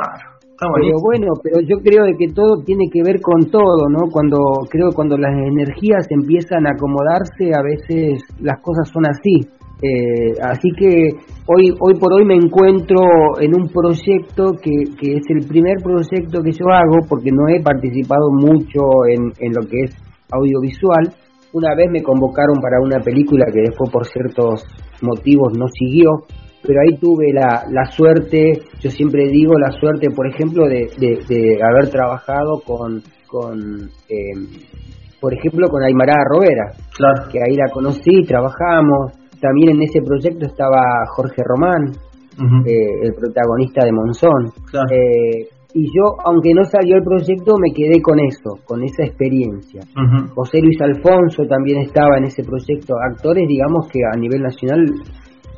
pero 0.76 0.96
bueno, 1.02 1.32
pero 1.42 1.60
yo 1.60 1.78
creo 1.82 2.04
de 2.04 2.16
que 2.18 2.32
todo 2.32 2.62
tiene 2.64 2.84
que 2.92 3.02
ver 3.02 3.20
con 3.20 3.50
todo, 3.50 3.88
¿no? 3.88 4.10
Cuando 4.12 4.38
creo 4.70 4.90
que 4.90 4.96
cuando 4.96 5.16
las 5.16 5.32
energías 5.32 6.06
empiezan 6.10 6.66
a 6.66 6.72
acomodarse, 6.72 7.50
a 7.54 7.62
veces 7.62 8.22
las 8.40 8.60
cosas 8.60 8.88
son 8.90 9.06
así. 9.06 9.48
Eh, 9.82 10.32
así 10.40 10.68
que 10.78 11.10
hoy, 11.46 11.74
hoy 11.80 11.94
por 11.98 12.12
hoy 12.12 12.24
me 12.24 12.36
encuentro 12.36 12.96
en 13.40 13.54
un 13.54 13.68
proyecto 13.68 14.52
que, 14.62 14.94
que, 14.98 15.16
es 15.16 15.24
el 15.28 15.46
primer 15.46 15.76
proyecto 15.82 16.42
que 16.42 16.52
yo 16.52 16.66
hago 16.70 17.06
porque 17.08 17.30
no 17.32 17.48
he 17.48 17.60
participado 17.60 18.30
mucho 18.30 18.80
en, 19.10 19.32
en 19.40 19.52
lo 19.52 19.66
que 19.68 19.84
es 19.84 19.96
audiovisual. 20.30 21.12
Una 21.52 21.74
vez 21.76 21.90
me 21.90 22.02
convocaron 22.02 22.56
para 22.60 22.80
una 22.82 23.00
película 23.00 23.46
que 23.52 23.60
después 23.60 23.90
por 23.90 24.06
ciertos 24.06 24.64
motivos 25.02 25.52
no 25.56 25.66
siguió, 25.68 26.10
pero 26.66 26.80
ahí 26.80 26.96
tuve 26.98 27.32
la, 27.32 27.64
la 27.70 27.84
suerte, 27.90 28.52
yo 28.80 28.90
siempre 28.90 29.28
digo 29.28 29.52
la 29.58 29.70
suerte, 29.72 30.08
por 30.10 30.26
ejemplo, 30.26 30.64
de, 30.66 30.88
de, 30.98 31.58
haber 31.62 31.90
trabajado 31.90 32.60
con, 32.64 33.02
con 33.26 33.90
eh, 34.08 34.72
por 35.20 35.34
ejemplo, 35.34 35.68
con 35.68 35.82
Aymara 35.82 36.14
Rovera, 36.28 36.72
claro. 36.96 37.30
que 37.30 37.38
ahí 37.38 37.56
la 37.56 37.70
conocí, 37.72 38.22
trabajamos, 38.26 39.12
también 39.44 39.76
en 39.76 39.82
ese 39.82 40.00
proyecto 40.00 40.46
estaba 40.46 40.80
Jorge 41.14 41.42
Román, 41.44 41.92
eh, 42.64 43.04
el 43.04 43.12
protagonista 43.12 43.84
de 43.84 43.92
Monzón. 43.92 44.48
Eh, 44.90 45.52
y 45.76 45.84
yo, 45.86 46.16
aunque 46.24 46.54
no 46.54 46.64
salió 46.64 46.96
el 46.96 47.02
proyecto, 47.02 47.56
me 47.58 47.74
quedé 47.74 48.00
con 48.00 48.18
eso, 48.20 48.62
con 48.64 48.82
esa 48.84 49.04
experiencia. 49.04 49.82
José 50.34 50.60
Luis 50.62 50.80
Alfonso 50.80 51.42
también 51.48 51.82
estaba 51.82 52.16
en 52.18 52.24
ese 52.24 52.42
proyecto. 52.42 52.94
Actores, 53.10 53.44
digamos 53.48 53.88
que 53.92 53.98
a 54.06 54.16
nivel 54.16 54.40
nacional 54.40 54.86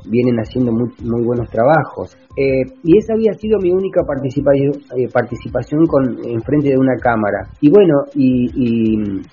vienen 0.08 0.36
haciendo 0.38 0.72
muy, 0.72 0.88
muy 1.02 1.24
buenos 1.24 1.48
trabajos. 1.50 2.16
Eh, 2.36 2.68
y 2.84 2.98
esa 2.98 3.14
había 3.14 3.32
sido 3.32 3.58
mi 3.58 3.72
única 3.72 4.02
participación, 4.06 4.72
eh, 4.96 5.08
participación 5.12 5.86
con, 5.86 6.04
en 6.24 6.40
frente 6.42 6.68
de 6.68 6.78
una 6.78 6.96
cámara. 7.00 7.48
Y 7.60 7.70
bueno, 7.70 8.04
y, 8.14 8.50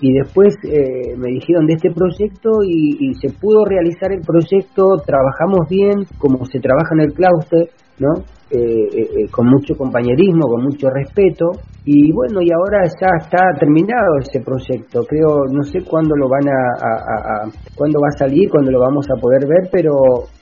y, 0.00 0.12
después 0.14 0.56
eh, 0.64 1.14
me 1.16 1.28
dijeron 1.32 1.66
de 1.66 1.74
este 1.74 1.90
proyecto 1.90 2.62
y, 2.64 3.10
y, 3.10 3.14
se 3.14 3.28
pudo 3.38 3.64
realizar 3.64 4.10
el 4.12 4.22
proyecto, 4.22 4.96
trabajamos 5.04 5.68
bien, 5.68 6.06
como 6.18 6.46
se 6.46 6.60
trabaja 6.60 6.94
en 6.94 7.00
el 7.00 7.12
claustro, 7.12 7.58
¿no? 7.98 8.24
Eh, 8.54 8.86
eh, 8.86 9.02
eh, 9.02 9.28
con 9.32 9.48
mucho 9.48 9.74
compañerismo, 9.74 10.46
con 10.46 10.62
mucho 10.62 10.86
respeto. 10.88 11.50
Y 11.84 12.12
bueno, 12.12 12.40
y 12.40 12.52
ahora 12.52 12.86
ya 12.86 13.08
está 13.18 13.50
terminado 13.58 14.14
ese 14.20 14.38
proyecto. 14.40 15.00
Creo, 15.08 15.42
no 15.50 15.64
sé 15.64 15.80
cuándo 15.82 16.14
lo 16.14 16.28
van 16.28 16.48
a, 16.48 17.50
cuándo 17.74 17.98
va 18.00 18.08
a 18.14 18.18
salir, 18.18 18.48
cuándo 18.48 18.70
lo 18.70 18.78
vamos 18.78 19.06
a 19.10 19.20
poder 19.20 19.48
ver, 19.48 19.68
pero, 19.72 19.90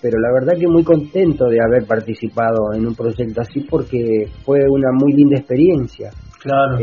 pero 0.02 0.19
la 0.21 0.28
verdad 0.31 0.61
que 0.61 0.69
muy 0.69 0.85
contento 0.85 1.47
de 1.47 1.59
haber 1.59 1.87
participado 1.87 2.75
en 2.75 2.87
un 2.87 2.95
proyecto 2.95 3.40
así 3.40 3.66
porque 3.69 4.26
fue 4.45 4.61
una 4.69 4.92
muy 4.92 5.14
linda 5.14 5.38
experiencia. 5.38 6.11
Claro. 6.42 6.76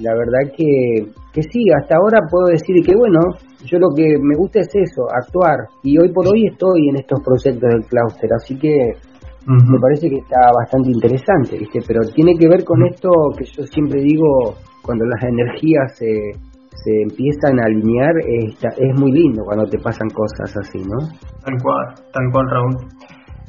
la 0.00 0.14
verdad 0.14 0.54
que, 0.56 1.10
que 1.32 1.42
sí, 1.42 1.64
hasta 1.76 1.96
ahora 1.96 2.20
puedo 2.30 2.46
decir 2.46 2.76
que 2.86 2.94
bueno, 2.96 3.18
yo 3.66 3.78
lo 3.78 3.88
que 3.96 4.14
me 4.22 4.36
gusta 4.36 4.60
es 4.60 4.70
eso, 4.72 5.02
actuar. 5.12 5.58
Y 5.82 5.98
hoy 5.98 6.12
por 6.12 6.26
hoy 6.28 6.46
estoy 6.46 6.88
en 6.88 6.96
estos 6.96 7.20
proyectos 7.20 7.68
del 7.68 7.82
clúster, 7.82 8.30
así 8.32 8.56
que 8.56 8.92
me 9.46 9.78
parece 9.80 10.08
que 10.08 10.18
está 10.18 10.38
bastante 10.56 10.90
interesante, 10.90 11.58
¿viste? 11.58 11.80
Pero 11.86 12.00
tiene 12.14 12.34
que 12.38 12.48
ver 12.48 12.64
con 12.64 12.84
esto 12.86 13.10
que 13.36 13.44
yo 13.44 13.64
siempre 13.64 14.00
digo, 14.00 14.54
cuando 14.82 15.04
las 15.04 15.22
energías 15.24 15.96
se, 15.98 16.32
se 16.70 17.02
empiezan 17.02 17.58
a 17.60 17.66
alinear, 17.66 18.14
es, 18.26 18.54
es 18.62 19.00
muy 19.00 19.12
lindo 19.12 19.42
cuando 19.44 19.64
te 19.66 19.78
pasan 19.78 20.08
cosas 20.10 20.56
así, 20.56 20.78
¿no? 20.78 21.08
Tal 21.44 21.56
cual, 21.62 21.94
tal 22.12 22.24
cual, 22.32 22.46
Raúl. 22.50 22.76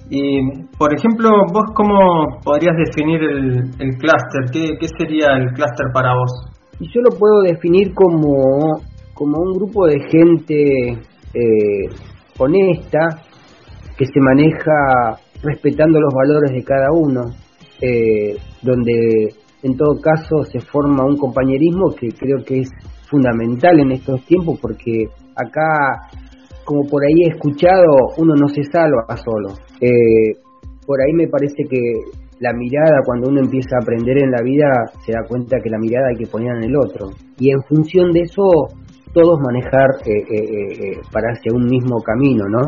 Y, 0.09 0.65
por 0.77 0.93
ejemplo, 0.93 1.29
vos 1.51 1.65
cómo 1.75 2.39
podrías 2.43 2.75
definir 2.75 3.23
el, 3.23 3.71
el 3.79 3.97
clúster? 3.97 4.45
¿Qué, 4.51 4.77
¿Qué 4.79 4.87
sería 4.97 5.37
el 5.37 5.53
clúster 5.53 5.87
para 5.93 6.13
vos? 6.13 6.53
Y 6.79 6.87
yo 6.87 7.01
lo 7.01 7.17
puedo 7.17 7.41
definir 7.41 7.93
como, 7.93 8.81
como 9.13 9.37
un 9.39 9.53
grupo 9.53 9.87
de 9.87 9.99
gente 10.09 10.99
eh, 11.33 11.87
honesta, 12.37 13.21
que 13.97 14.05
se 14.05 14.19
maneja 14.19 15.19
respetando 15.43 15.99
los 15.99 16.13
valores 16.13 16.51
de 16.51 16.63
cada 16.63 16.87
uno, 16.91 17.31
eh, 17.81 18.37
donde 18.61 19.35
en 19.63 19.77
todo 19.77 19.99
caso 20.01 20.43
se 20.43 20.59
forma 20.59 21.05
un 21.05 21.17
compañerismo 21.17 21.93
que 21.97 22.09
creo 22.09 22.43
que 22.45 22.61
es 22.61 22.69
fundamental 23.09 23.79
en 23.79 23.91
estos 23.91 24.25
tiempos 24.25 24.59
porque 24.61 25.05
acá, 25.35 26.09
como 26.65 26.87
por 26.89 27.03
ahí 27.03 27.25
he 27.25 27.33
escuchado, 27.35 28.13
uno 28.17 28.33
no 28.35 28.47
se 28.47 28.63
salva 28.63 29.05
solo. 29.17 29.55
Eh, 29.79 30.35
por 30.85 30.99
ahí 31.01 31.13
me 31.13 31.27
parece 31.27 31.63
que 31.69 31.79
la 32.39 32.51
mirada, 32.53 32.99
cuando 33.05 33.29
uno 33.29 33.39
empieza 33.39 33.75
a 33.75 33.83
aprender 33.83 34.17
en 34.21 34.31
la 34.31 34.41
vida, 34.43 34.67
se 35.05 35.13
da 35.13 35.23
cuenta 35.27 35.57
que 35.63 35.69
la 35.69 35.77
mirada 35.77 36.07
hay 36.09 36.17
que 36.17 36.29
poner 36.29 36.57
en 36.57 36.63
el 36.63 36.75
otro. 36.75 37.11
Y 37.37 37.51
en 37.51 37.61
función 37.63 38.11
de 38.11 38.21
eso, 38.21 38.43
todos 39.13 39.39
manejar 39.39 39.87
eh, 40.05 40.23
eh, 40.29 40.97
para 41.11 41.31
hacia 41.31 41.53
un 41.53 41.65
mismo 41.67 42.01
camino, 42.01 42.45
¿no? 42.49 42.67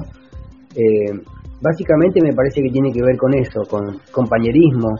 Básicamente 1.65 2.21
me 2.21 2.33
parece 2.33 2.61
que 2.61 2.69
tiene 2.69 2.91
que 2.93 3.01
ver 3.01 3.17
con 3.17 3.33
eso, 3.33 3.61
con 3.67 3.97
compañerismo, 4.11 4.93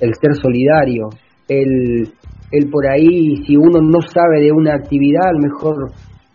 el 0.00 0.14
ser 0.14 0.36
solidario, 0.36 1.08
el, 1.48 2.08
el 2.52 2.70
por 2.70 2.86
ahí, 2.86 3.42
si 3.44 3.56
uno 3.56 3.80
no 3.82 4.00
sabe 4.02 4.40
de 4.40 4.52
una 4.52 4.74
actividad, 4.74 5.26
a 5.26 5.32
lo 5.32 5.40
mejor 5.40 5.90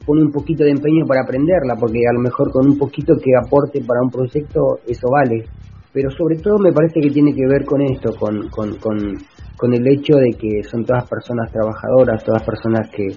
pone 0.06 0.24
un 0.24 0.32
poquito 0.32 0.64
de 0.64 0.72
empeño 0.72 1.06
para 1.08 1.22
aprenderla, 1.22 1.76
porque 1.80 2.00
a 2.10 2.14
lo 2.14 2.20
mejor 2.20 2.52
con 2.52 2.68
un 2.68 2.78
poquito 2.78 3.14
que 3.16 3.32
aporte 3.38 3.80
para 3.82 4.02
un 4.04 4.10
proyecto, 4.10 4.80
eso 4.86 5.08
vale. 5.10 5.46
Pero 5.94 6.10
sobre 6.12 6.38
todo 6.38 6.58
me 6.60 6.72
parece 6.72 7.00
que 7.00 7.10
tiene 7.10 7.34
que 7.34 7.48
ver 7.48 7.64
con 7.66 7.82
esto, 7.82 8.16
con, 8.18 8.50
con, 8.50 8.76
con, 8.78 8.98
con 9.58 9.74
el 9.74 9.88
hecho 9.88 10.16
de 10.18 10.32
que 10.32 10.64
son 10.64 10.84
todas 10.84 11.08
personas 11.08 11.52
trabajadoras, 11.52 12.24
todas 12.24 12.44
personas 12.44 12.90
que 12.90 13.08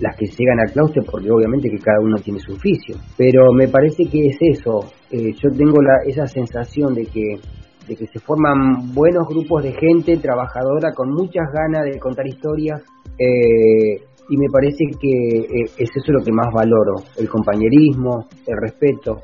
las 0.00 0.16
que 0.16 0.26
llegan 0.26 0.60
al 0.60 0.72
claustro, 0.72 1.02
porque 1.10 1.30
obviamente 1.30 1.70
que 1.70 1.78
cada 1.78 2.00
uno 2.00 2.16
tiene 2.16 2.40
su 2.40 2.52
oficio. 2.52 2.96
Pero 3.16 3.52
me 3.52 3.68
parece 3.68 4.04
que 4.04 4.28
es 4.28 4.36
eso, 4.40 4.80
eh, 5.10 5.32
yo 5.32 5.50
tengo 5.50 5.80
la, 5.82 6.02
esa 6.06 6.26
sensación 6.26 6.94
de 6.94 7.06
que 7.06 7.38
de 7.86 7.94
que 7.94 8.06
se 8.08 8.18
forman 8.18 8.92
buenos 8.92 9.28
grupos 9.28 9.62
de 9.62 9.72
gente 9.72 10.16
trabajadora 10.16 10.92
con 10.92 11.08
muchas 11.08 11.44
ganas 11.52 11.84
de 11.84 12.00
contar 12.00 12.26
historias 12.26 12.82
eh, 13.16 14.02
y 14.28 14.36
me 14.36 14.48
parece 14.52 14.86
que 15.00 15.38
eh, 15.38 15.70
es 15.78 15.90
eso 15.94 16.10
lo 16.10 16.24
que 16.24 16.32
más 16.32 16.48
valoro, 16.52 16.94
el 17.16 17.28
compañerismo, 17.28 18.26
el 18.44 18.56
respeto, 18.60 19.22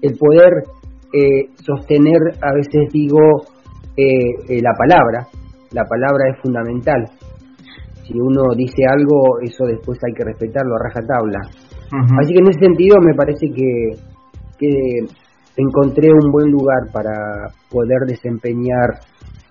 el 0.00 0.16
poder 0.16 0.62
sostener, 1.54 2.18
a 2.40 2.52
veces 2.54 2.92
digo, 2.92 3.18
la 3.96 4.72
palabra, 4.76 5.28
la 5.70 5.84
palabra 5.84 6.30
es 6.32 6.40
fundamental. 6.40 7.04
Si 8.06 8.12
uno 8.14 8.54
dice 8.56 8.84
algo, 8.88 9.40
eso 9.42 9.64
después 9.64 9.98
hay 10.06 10.12
que 10.12 10.24
respetarlo 10.24 10.74
a 10.76 10.84
rajatabla. 10.84 11.40
Así 12.20 12.32
que 12.34 12.40
en 12.40 12.48
ese 12.48 12.60
sentido 12.60 12.96
me 13.00 13.14
parece 13.14 13.46
que, 13.48 13.90
que 14.58 15.06
encontré 15.56 16.10
un 16.12 16.30
buen 16.30 16.50
lugar 16.50 16.90
para 16.92 17.48
poder 17.70 18.00
desempeñar 18.06 19.00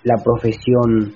la 0.04 0.16
profesión 0.24 1.14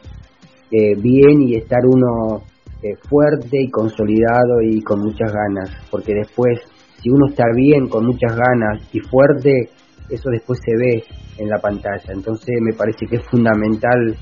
eh, 0.72 0.96
bien 1.00 1.42
y 1.44 1.56
estar 1.56 1.80
uno 1.86 2.44
eh, 2.82 2.96
fuerte 3.10 3.62
y 3.62 3.70
consolidado 3.70 4.62
y 4.62 4.82
con 4.82 5.00
muchas 5.00 5.32
ganas, 5.32 5.70
porque 5.92 6.14
después, 6.14 6.60
si 7.02 7.10
uno 7.10 7.28
está 7.30 7.46
bien, 7.56 7.88
con 7.88 8.06
muchas 8.06 8.36
ganas 8.36 8.88
y 8.94 9.00
fuerte, 9.00 9.70
eso 10.10 10.30
después 10.30 10.60
se 10.64 10.76
ve 10.78 11.04
en 11.38 11.50
la 11.50 11.58
pantalla. 11.60 12.14
Entonces 12.14 12.56
me 12.62 12.74
parece 12.74 13.06
que 13.10 13.18
es 13.18 13.26
fundamental 13.30 14.16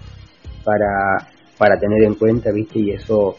para, 0.64 1.30
para 1.58 1.78
tener 1.78 2.04
en 2.04 2.16
cuenta, 2.16 2.52
¿viste? 2.52 2.80
Y 2.80 2.92
eso 2.92 3.36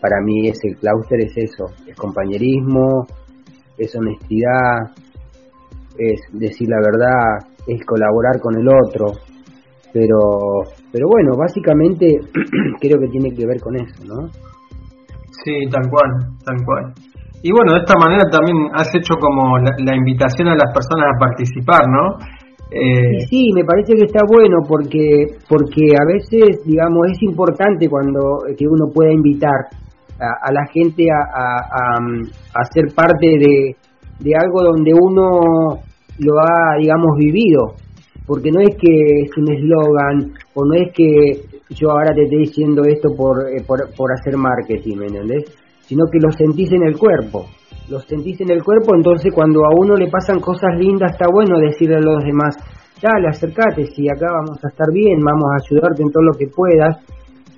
para 0.00 0.20
mí 0.24 0.48
es 0.48 0.58
el 0.64 0.76
clúster, 0.76 1.20
es 1.20 1.36
eso, 1.36 1.66
es 1.86 1.96
compañerismo, 1.96 3.06
es 3.76 3.94
honestidad, 3.94 4.96
es 5.98 6.20
decir 6.32 6.68
la 6.68 6.80
verdad, 6.80 7.48
es 7.66 7.84
colaborar 7.84 8.40
con 8.40 8.58
el 8.58 8.66
otro, 8.68 9.12
pero, 9.92 10.64
pero 10.92 11.06
bueno, 11.08 11.36
básicamente 11.36 12.06
creo 12.80 12.98
que 12.98 13.08
tiene 13.08 13.34
que 13.34 13.46
ver 13.46 13.60
con 13.60 13.76
eso, 13.76 14.04
¿no? 14.04 14.28
Sí, 15.44 15.68
tal 15.70 15.88
cual, 15.90 16.36
tal 16.44 16.56
cual. 16.64 16.94
Y 17.42 17.50
bueno, 17.52 17.72
de 17.72 17.80
esta 17.80 17.94
manera 17.98 18.24
también 18.30 18.68
has 18.74 18.94
hecho 18.94 19.14
como 19.18 19.56
la, 19.58 19.96
invitación 19.96 20.48
a 20.48 20.54
las 20.54 20.72
personas 20.74 21.08
a 21.14 21.18
participar, 21.18 21.88
¿no? 21.88 22.18
Eh... 22.70 23.26
Sí, 23.28 23.50
me 23.54 23.64
parece 23.64 23.94
que 23.94 24.04
está 24.04 24.20
bueno 24.26 24.58
porque 24.68 25.26
porque 25.48 25.90
a 25.98 26.06
veces, 26.06 26.64
digamos, 26.64 27.08
es 27.10 27.22
importante 27.22 27.88
cuando 27.88 28.44
que 28.56 28.66
uno 28.66 28.86
pueda 28.94 29.12
invitar 29.12 29.66
a, 30.20 30.52
la 30.52 30.66
gente 30.72 31.06
a, 31.10 31.18
a, 31.18 31.98
a, 32.54 32.64
ser 32.72 32.94
parte 32.94 33.26
de, 33.26 33.74
de 34.18 34.32
algo 34.36 34.62
donde 34.62 34.92
uno 34.92 35.80
lo 36.18 36.38
ha, 36.38 36.76
digamos, 36.78 37.16
vivido, 37.16 37.74
porque 38.26 38.50
no 38.50 38.60
es 38.60 38.76
que 38.76 39.22
es 39.24 39.36
un 39.38 39.50
eslogan 39.50 40.34
o 40.54 40.64
no 40.64 40.74
es 40.74 40.92
que 40.92 41.50
yo 41.70 41.90
ahora 41.90 42.12
te 42.14 42.24
esté 42.24 42.36
diciendo 42.36 42.82
esto 42.84 43.08
por, 43.16 43.48
eh, 43.48 43.62
por, 43.66 43.78
por, 43.96 44.12
hacer 44.12 44.36
marketing, 44.36 44.96
¿me 44.98 45.06
entendés? 45.06 45.44
Sino 45.80 46.04
que 46.10 46.18
lo 46.18 46.30
sentís 46.32 46.70
en 46.72 46.82
el 46.82 46.98
cuerpo, 46.98 47.46
lo 47.90 47.98
sentís 48.00 48.40
en 48.40 48.50
el 48.50 48.62
cuerpo, 48.62 48.94
entonces 48.94 49.32
cuando 49.34 49.60
a 49.60 49.70
uno 49.76 49.94
le 49.96 50.08
pasan 50.08 50.40
cosas 50.40 50.78
lindas 50.78 51.12
está 51.12 51.26
bueno 51.32 51.58
decirle 51.58 51.96
a 51.96 52.00
los 52.00 52.22
demás, 52.22 52.56
dale, 53.02 53.28
acercate, 53.28 53.86
si 53.86 54.08
acá 54.08 54.26
vamos 54.32 54.64
a 54.64 54.68
estar 54.68 54.86
bien, 54.92 55.18
vamos 55.20 55.44
a 55.50 55.62
ayudarte 55.62 56.02
en 56.02 56.10
todo 56.10 56.22
lo 56.22 56.32
que 56.38 56.46
puedas, 56.46 57.02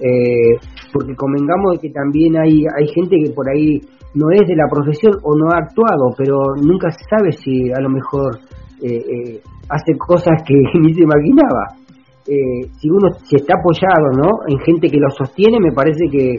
eh, 0.00 0.56
porque 0.92 1.14
convengamos 1.14 1.78
que 1.80 1.90
también 1.90 2.36
hay, 2.38 2.64
hay 2.64 2.88
gente 2.88 3.16
que 3.22 3.30
por 3.30 3.48
ahí 3.48 3.80
no 4.14 4.30
es 4.30 4.46
de 4.46 4.56
la 4.56 4.68
profesión 4.68 5.12
o 5.22 5.36
no 5.36 5.52
ha 5.52 5.58
actuado, 5.64 6.12
pero 6.16 6.56
nunca 6.60 6.90
se 6.90 7.04
sabe 7.08 7.32
si 7.32 7.70
a 7.72 7.80
lo 7.80 7.88
mejor 7.88 8.38
eh, 8.82 8.98
eh, 8.98 9.40
hace 9.68 9.96
cosas 9.96 10.42
que 10.46 10.54
ni 10.80 10.94
se 10.94 11.02
imaginaba. 11.02 11.78
Eh, 12.26 12.70
si 12.78 12.88
uno 12.88 13.10
se 13.24 13.36
está 13.36 13.54
apoyado 13.58 14.12
¿no? 14.14 14.46
en 14.46 14.58
gente 14.60 14.88
que 14.88 14.98
lo 14.98 15.10
sostiene, 15.10 15.58
me 15.60 15.72
parece 15.74 16.06
que 16.10 16.36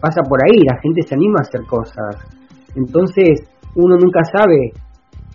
pasa 0.00 0.22
por 0.28 0.38
ahí, 0.44 0.58
la 0.62 0.78
gente 0.80 1.02
se 1.02 1.14
anima 1.14 1.38
a 1.38 1.42
hacer 1.42 1.62
cosas. 1.66 2.43
Entonces, 2.76 3.48
uno 3.74 3.96
nunca 3.96 4.22
sabe 4.24 4.72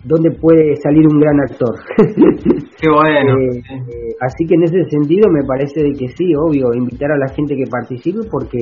dónde 0.04 0.30
puede 0.30 0.76
salir 0.76 1.06
un 1.06 1.20
gran 1.20 1.40
actor. 1.40 1.74
Qué 2.80 2.88
bueno. 2.88 3.34
así 4.20 4.46
que 4.46 4.54
en 4.54 4.62
ese 4.62 4.84
sentido 4.88 5.28
me 5.30 5.44
parece 5.46 5.82
de 5.82 5.92
que 5.92 6.08
sí, 6.08 6.32
obvio, 6.34 6.72
invitar 6.74 7.10
a 7.12 7.18
la 7.18 7.28
gente 7.28 7.54
que 7.54 7.70
participe 7.70 8.20
porque 8.30 8.58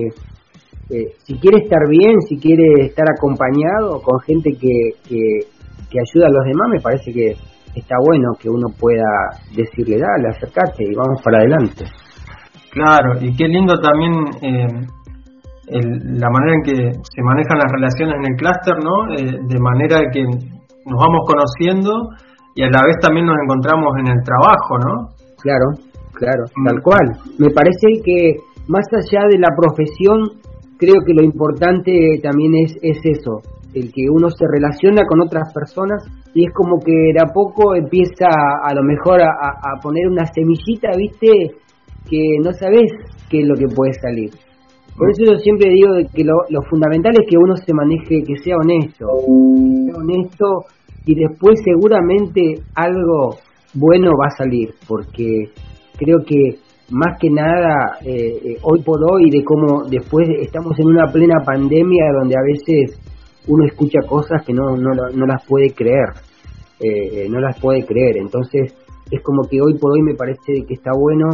si 1.25 1.39
quiere 1.39 1.65
estar 1.65 1.87
bien, 1.89 2.21
si 2.29 2.39
quiere 2.39 2.87
estar 2.87 3.07
acompañado 3.11 4.01
con 4.03 4.19
gente 4.21 4.53
que, 4.53 4.97
que, 5.07 5.47
que 5.91 5.99
ayuda 6.01 6.29
a 6.29 6.31
los 6.31 6.45
demás, 6.47 6.69
me 6.73 6.81
parece 6.81 7.13
que 7.13 7.37
está 7.75 7.97
bueno 8.01 8.33
que 8.41 8.49
uno 8.49 8.69
pueda 8.79 9.05
decirle, 9.55 9.99
dale, 9.99 10.29
acercate 10.31 10.85
y 10.85 10.95
vamos 10.95 11.21
para 11.23 11.39
adelante. 11.39 11.85
Claro, 12.73 13.21
y 13.21 13.35
qué 13.37 13.49
lindo 13.49 13.75
también 13.79 14.89
eh, 15.71 15.81
la 16.19 16.31
manera 16.31 16.55
en 16.55 16.63
que 16.63 16.77
se 17.03 17.23
manejan 17.23 17.59
las 17.59 17.73
relaciones 17.73 18.17
en 18.17 18.25
el 18.33 18.37
clúster, 18.37 18.77
¿no? 18.83 18.97
Eh, 19.15 19.39
de 19.47 19.61
manera 19.61 20.01
que 20.13 20.23
nos 20.25 20.99
vamos 20.99 21.23
conociendo 21.27 21.93
y 22.55 22.63
a 22.63 22.71
la 22.71 22.83
vez 22.85 22.97
también 23.01 23.27
nos 23.27 23.37
encontramos 23.43 23.93
en 24.01 24.09
el 24.09 24.21
trabajo, 24.25 24.79
¿no? 24.79 24.95
Claro, 25.41 25.67
claro, 26.13 26.45
mm. 26.57 26.67
tal 26.67 26.83
cual. 26.83 27.07
Me 27.39 27.51
parece 27.51 28.01
que 28.05 28.37
más 28.69 28.85
allá 28.93 29.25
de 29.31 29.39
la 29.39 29.49
profesión, 29.57 30.41
creo 30.79 31.01
que 31.07 31.15
lo 31.15 31.23
importante 31.23 32.21
también 32.23 32.55
es, 32.65 32.77
es 32.83 32.99
eso, 33.05 33.43
el 33.75 33.93
que 33.93 34.09
uno 34.11 34.29
se 34.31 34.45
relaciona 34.49 35.03
con 35.07 35.21
otras 35.21 35.53
personas 35.53 36.05
y 36.35 36.47
es 36.47 36.53
como 36.55 36.79
que 36.81 36.93
de 36.93 37.21
a 37.21 37.33
poco 37.33 37.75
empieza 37.75 38.29
a 38.29 38.75
lo 38.75 38.83
mejor 38.83 39.21
a, 39.23 39.81
poner 39.83 40.09
una 40.09 40.27
semillita, 40.27 40.91
viste, 40.97 41.57
que 42.09 42.39
no 42.43 42.53
sabes 42.53 42.91
qué 43.29 43.41
es 43.41 43.47
lo 43.47 43.55
que 43.55 43.75
puede 43.75 43.93
salir. 43.95 44.31
Por 44.99 45.11
eso 45.11 45.33
yo 45.33 45.39
siempre 45.39 45.71
digo 45.71 45.89
que 46.13 46.25
lo, 46.25 46.35
lo 46.51 46.61
fundamental 46.69 47.13
es 47.15 47.31
que 47.31 47.39
uno 47.39 47.55
se 47.57 47.73
maneje, 47.73 48.23
que 48.27 48.37
sea 48.43 48.57
honesto, 48.57 49.07
que 49.07 49.93
sea 49.93 50.03
honesto 50.03 50.47
y 51.07 51.15
después 51.15 51.61
seguramente 51.65 52.57
algo 52.75 53.37
bueno 53.75 54.11
va 54.21 54.27
a 54.27 54.37
salir, 54.37 54.71
porque 54.89 55.53
creo 55.97 56.19
que 56.27 56.59
más 56.91 57.19
que 57.21 57.31
nada 57.31 57.99
eh, 58.05 58.33
eh, 58.43 58.57
hoy 58.63 58.83
por 58.83 58.99
hoy 59.13 59.31
de 59.31 59.45
cómo 59.45 59.85
después 59.89 60.29
estamos 60.41 60.73
en 60.79 60.89
una 60.89 61.07
plena 61.13 61.45
pandemia 61.45 62.05
donde 62.19 62.35
a 62.35 62.43
veces 62.43 62.99
uno 63.49 63.65
escucha 63.67 64.01
cosas 64.07 64.45
que 64.45 64.53
no, 64.53 64.77
no, 64.77 64.91
no 64.93 65.27
las 65.27 65.45
puede 65.47 65.71
creer, 65.71 66.11
eh, 66.81 67.25
eh, 67.25 67.29
no 67.29 67.41
las 67.41 67.59
puede 67.61 67.85
creer. 67.85 68.19
Entonces 68.19 68.75
es 69.11 69.23
como 69.23 69.49
que 69.49 69.61
hoy 69.61 69.79
por 69.79 69.93
hoy 69.93 70.03
me 70.03 70.15
parece 70.15 70.65
que 70.67 70.75
está 70.75 70.91
bueno 70.95 71.29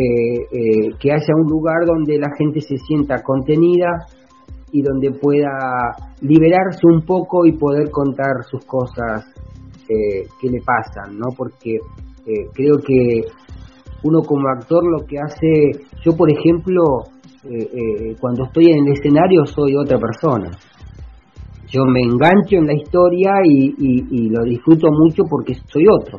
eh, 0.00 0.90
que 0.98 1.12
haya 1.12 1.34
un 1.36 1.48
lugar 1.48 1.84
donde 1.86 2.18
la 2.18 2.30
gente 2.36 2.60
se 2.60 2.76
sienta 2.76 3.22
contenida, 3.22 4.06
y 4.72 4.82
donde 4.82 5.10
pueda 5.12 5.50
liberarse 6.20 6.80
un 6.82 7.02
poco 7.02 7.44
y 7.44 7.52
poder 7.52 7.90
contar 7.90 8.44
sus 8.48 8.64
cosas 8.64 9.26
eh, 9.88 10.26
que 10.40 10.48
le 10.48 10.60
pasan, 10.60 11.18
¿no? 11.18 11.28
Porque 11.36 11.74
eh, 11.74 12.46
creo 12.54 12.76
que 12.78 13.22
uno 14.04 14.20
como 14.22 14.48
actor 14.48 14.82
lo 14.84 15.04
que 15.06 15.16
hace, 15.18 15.84
yo 16.04 16.16
por 16.16 16.30
ejemplo, 16.30 16.82
eh, 17.44 18.14
cuando 18.20 18.44
estoy 18.44 18.70
en 18.70 18.86
el 18.86 18.92
escenario 18.92 19.44
soy 19.46 19.74
otra 19.76 19.98
persona. 19.98 20.50
Yo 21.68 21.84
me 21.84 22.00
engancho 22.00 22.56
en 22.56 22.66
la 22.66 22.74
historia 22.74 23.30
y 23.44 24.28
lo 24.28 24.42
disfruto 24.42 24.88
mucho 24.90 25.22
porque 25.30 25.54
soy 25.68 25.84
otro. 25.88 26.18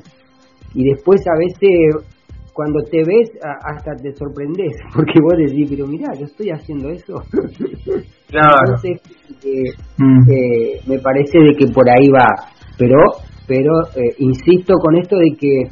Y 0.74 0.86
después 0.86 1.20
a 1.28 1.38
veces 1.38 2.08
cuando 2.62 2.84
te 2.92 3.00
ves 3.04 3.32
hasta 3.42 3.96
te 3.96 4.14
sorprendes, 4.14 4.78
porque 4.96 5.20
vos 5.20 5.34
decís, 5.36 5.68
pero 5.68 5.88
mira, 5.88 6.14
yo 6.14 6.26
estoy 6.26 6.50
haciendo 6.52 6.90
eso. 6.90 7.16
Claro. 8.32 8.56
Entonces, 8.66 9.02
eh, 9.44 9.74
mm. 9.98 10.32
eh, 10.32 10.80
me 10.88 11.00
parece 11.00 11.38
de 11.38 11.54
que 11.60 11.68
por 11.68 11.84
ahí 11.90 12.08
va, 12.08 12.30
pero 12.78 12.96
pero 13.46 13.74
eh, 13.94 14.16
insisto 14.20 14.74
con 14.76 14.96
esto 14.96 15.18
de 15.18 15.36
que 15.38 15.64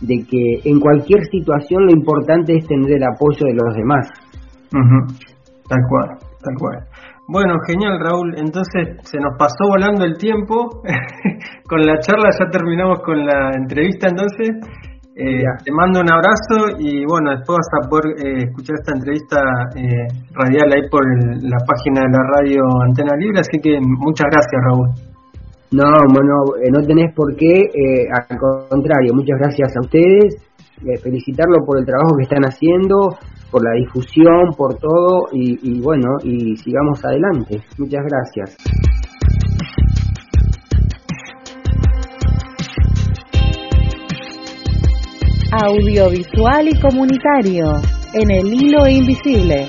de 0.00 0.24
que 0.24 0.70
en 0.70 0.80
cualquier 0.80 1.20
situación 1.30 1.84
lo 1.84 1.92
importante 1.92 2.56
es 2.56 2.66
tener 2.66 2.92
el 2.92 3.02
apoyo 3.04 3.44
de 3.44 3.52
los 3.52 3.76
demás. 3.76 4.08
Tal 5.68 5.82
cual, 5.90 6.16
tal 6.40 6.54
cual. 6.58 6.88
Bueno, 7.30 7.56
genial 7.66 8.00
Raúl, 8.00 8.32
entonces 8.38 8.96
se 9.02 9.18
nos 9.18 9.36
pasó 9.38 9.68
volando 9.68 10.06
el 10.06 10.16
tiempo, 10.16 10.80
con 11.68 11.84
la 11.84 11.98
charla 12.00 12.30
ya 12.32 12.48
terminamos 12.50 13.00
con 13.04 13.22
la 13.26 13.50
entrevista 13.54 14.08
entonces, 14.08 14.48
eh, 15.18 15.42
te 15.64 15.72
mando 15.72 15.98
un 15.98 16.12
abrazo 16.12 16.78
y 16.78 17.04
bueno, 17.04 17.34
después 17.34 17.58
vas 17.58 17.72
a 17.74 17.88
poder 17.90 18.14
eh, 18.22 18.44
escuchar 18.46 18.76
esta 18.78 18.94
entrevista 18.94 19.42
eh, 19.74 20.06
radial 20.30 20.70
ahí 20.70 20.88
por 20.88 21.02
la 21.42 21.58
página 21.66 22.06
de 22.06 22.10
la 22.14 22.22
radio 22.38 22.62
Antena 22.86 23.18
Libre, 23.18 23.40
así 23.40 23.58
que 23.58 23.80
muchas 23.82 24.28
gracias 24.30 24.62
Raúl. 24.62 24.88
No, 25.72 25.90
bueno, 26.14 26.54
no 26.70 26.86
tenés 26.86 27.12
por 27.16 27.34
qué, 27.34 27.50
al 28.14 28.38
contrario, 28.70 29.12
muchas 29.12 29.38
gracias 29.40 29.76
a 29.76 29.80
ustedes, 29.80 30.36
felicitarlo 31.02 31.66
por 31.66 31.78
el 31.78 31.84
trabajo 31.84 32.16
que 32.16 32.22
están 32.22 32.44
haciendo, 32.44 33.18
por 33.50 33.64
la 33.64 33.72
difusión, 33.72 34.54
por 34.56 34.78
todo 34.78 35.26
y, 35.32 35.58
y 35.60 35.82
bueno, 35.82 36.14
y 36.22 36.56
sigamos 36.56 37.04
adelante. 37.04 37.60
Muchas 37.76 38.04
gracias. 38.06 38.87
Audiovisual 45.64 46.68
y 46.68 46.80
comunitario 46.80 47.80
en 48.14 48.30
el 48.30 48.46
hilo 48.52 48.86
invisible. 48.86 49.66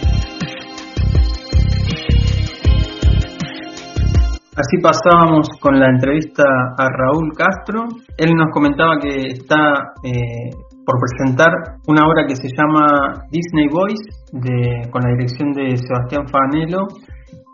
Así 4.55 4.77
pasábamos 4.83 5.47
con 5.61 5.79
la 5.79 5.89
entrevista 5.89 6.43
a 6.77 6.85
Raúl 6.85 7.31
Castro. 7.35 7.85
Él 8.17 8.31
nos 8.35 8.51
comentaba 8.53 8.97
que 9.01 9.31
está 9.31 9.93
eh, 10.03 10.51
por 10.85 10.95
presentar 10.99 11.51
una 11.87 12.05
obra 12.05 12.25
que 12.27 12.35
se 12.35 12.49
llama 12.49 13.23
Disney 13.31 13.67
Boys, 13.71 14.01
con 14.91 15.01
la 15.03 15.11
dirección 15.15 15.53
de 15.53 15.77
Sebastián 15.77 16.27
Fanelo, 16.27 16.87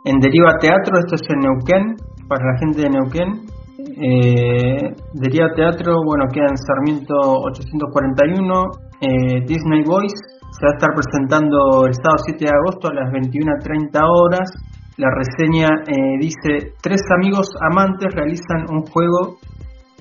en 0.05 0.19
Deriva 0.19 0.57
Teatro, 0.59 0.99
esto 0.99 1.15
es 1.15 1.29
en 1.29 1.39
Neuquén, 1.39 1.95
para 2.27 2.45
la 2.45 2.59
gente 2.59 2.81
de 2.83 2.89
Neuquén, 2.89 3.45
eh, 3.77 4.95
Deriva 5.13 5.53
Teatro, 5.55 6.01
bueno, 6.05 6.25
queda 6.31 6.47
en 6.49 6.57
Sarmiento 6.57 7.15
841. 7.19 8.63
Eh, 9.01 9.41
Disney 9.45 9.83
Boys 9.83 10.13
se 10.13 10.65
va 10.65 10.71
a 10.71 10.77
estar 10.77 10.89
presentando 10.95 11.85
el 11.85 11.93
sábado 11.93 12.23
7 12.25 12.45
de 12.45 12.51
agosto 12.51 12.87
a 12.87 12.93
las 12.93 13.11
21.30 13.11 13.99
horas. 14.07 14.49
La 14.97 15.09
reseña 15.11 15.67
eh, 15.87 16.17
dice, 16.19 16.73
tres 16.81 17.01
amigos 17.17 17.49
amantes 17.59 18.07
realizan 18.15 18.63
un 18.71 18.85
juego 18.85 19.37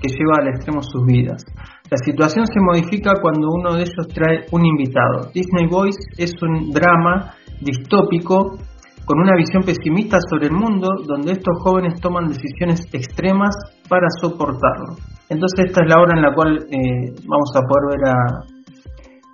que 0.00 0.08
lleva 0.08 0.38
al 0.38 0.48
extremo 0.48 0.80
sus 0.82 1.04
vidas. 1.06 1.44
La 1.90 1.98
situación 1.98 2.46
se 2.46 2.60
modifica 2.60 3.14
cuando 3.20 3.48
uno 3.50 3.74
de 3.74 3.82
ellos 3.82 4.08
trae 4.14 4.46
un 4.52 4.64
invitado. 4.64 5.30
Disney 5.34 5.66
Boys 5.68 5.96
es 6.16 6.32
un 6.42 6.70
drama 6.70 7.34
distópico 7.60 8.58
con 9.04 9.20
una 9.20 9.36
visión 9.36 9.62
pesimista 9.62 10.18
sobre 10.30 10.46
el 10.46 10.52
mundo 10.52 10.88
donde 11.06 11.32
estos 11.32 11.54
jóvenes 11.62 12.00
toman 12.00 12.28
decisiones 12.28 12.86
extremas 12.92 13.54
para 13.88 14.08
soportarlo. 14.20 14.96
Entonces 15.28 15.66
esta 15.66 15.82
es 15.82 15.88
la 15.88 16.00
hora 16.00 16.16
en 16.16 16.22
la 16.22 16.34
cual 16.34 16.58
eh, 16.70 17.12
vamos 17.28 17.50
a 17.54 17.60
poder 17.60 17.98
ver 17.98 18.08
a 18.08 18.16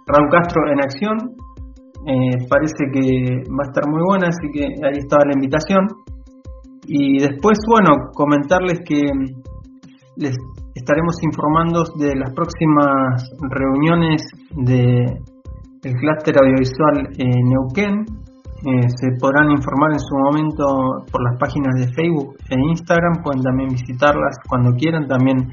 Raúl 0.06 0.30
Castro 0.30 0.62
en 0.72 0.80
acción. 0.80 1.16
Eh, 2.06 2.46
parece 2.48 2.85
que 2.92 3.44
va 3.50 3.64
a 3.64 3.68
estar 3.68 3.85
muy 3.88 4.02
buena, 4.02 4.28
así 4.28 4.46
que 4.52 4.64
ahí 4.64 4.98
estaba 4.98 5.24
la 5.26 5.35
invitación. 5.35 5.87
Y 6.87 7.18
después, 7.20 7.59
bueno, 7.68 8.11
comentarles 8.14 8.80
que 8.85 9.02
les 10.16 10.37
estaremos 10.74 11.16
informando 11.22 11.85
de 11.98 12.16
las 12.16 12.33
próximas 12.35 13.30
reuniones 13.50 14.22
de 14.56 15.04
el 15.83 15.94
clúster 15.94 16.37
audiovisual 16.37 17.09
en 17.16 17.44
Neuquén, 17.48 18.04
eh, 18.60 18.88
se 18.94 19.16
podrán 19.18 19.50
informar 19.50 19.92
en 19.92 20.00
su 20.00 20.14
momento 20.16 21.06
por 21.10 21.24
las 21.24 21.40
páginas 21.40 21.72
de 21.80 21.88
Facebook 21.94 22.36
e 22.50 22.56
Instagram, 22.60 23.22
pueden 23.22 23.42
también 23.42 23.70
visitarlas 23.70 24.36
cuando 24.46 24.76
quieran, 24.76 25.08
también 25.08 25.48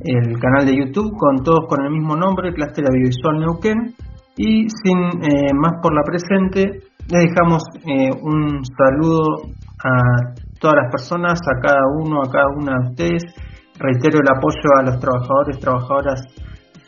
el 0.00 0.38
canal 0.38 0.66
de 0.66 0.76
YouTube 0.76 1.16
con 1.16 1.42
todos 1.42 1.64
con 1.66 1.82
el 1.82 1.90
mismo 1.90 2.14
nombre, 2.14 2.52
Cluster 2.52 2.84
Audiovisual 2.84 3.40
Neuquén. 3.40 3.94
Y 4.36 4.68
sin 4.68 4.98
eh, 5.22 5.52
más 5.54 5.72
por 5.82 5.94
la 5.94 6.02
presente, 6.04 6.80
les 7.08 7.30
dejamos 7.30 7.62
eh, 7.86 8.10
un 8.22 8.64
saludo 8.64 9.54
a 9.84 10.34
todas 10.58 10.76
las 10.82 10.90
personas, 10.90 11.38
a 11.40 11.60
cada 11.60 11.82
uno, 12.00 12.20
a 12.20 12.30
cada 12.30 12.48
una 12.56 12.72
de 12.72 12.90
ustedes. 12.90 13.22
Reitero 13.78 14.20
el 14.20 14.36
apoyo 14.36 14.68
a 14.78 14.82
los 14.84 14.98
trabajadores, 15.00 15.58
trabajadoras 15.58 16.20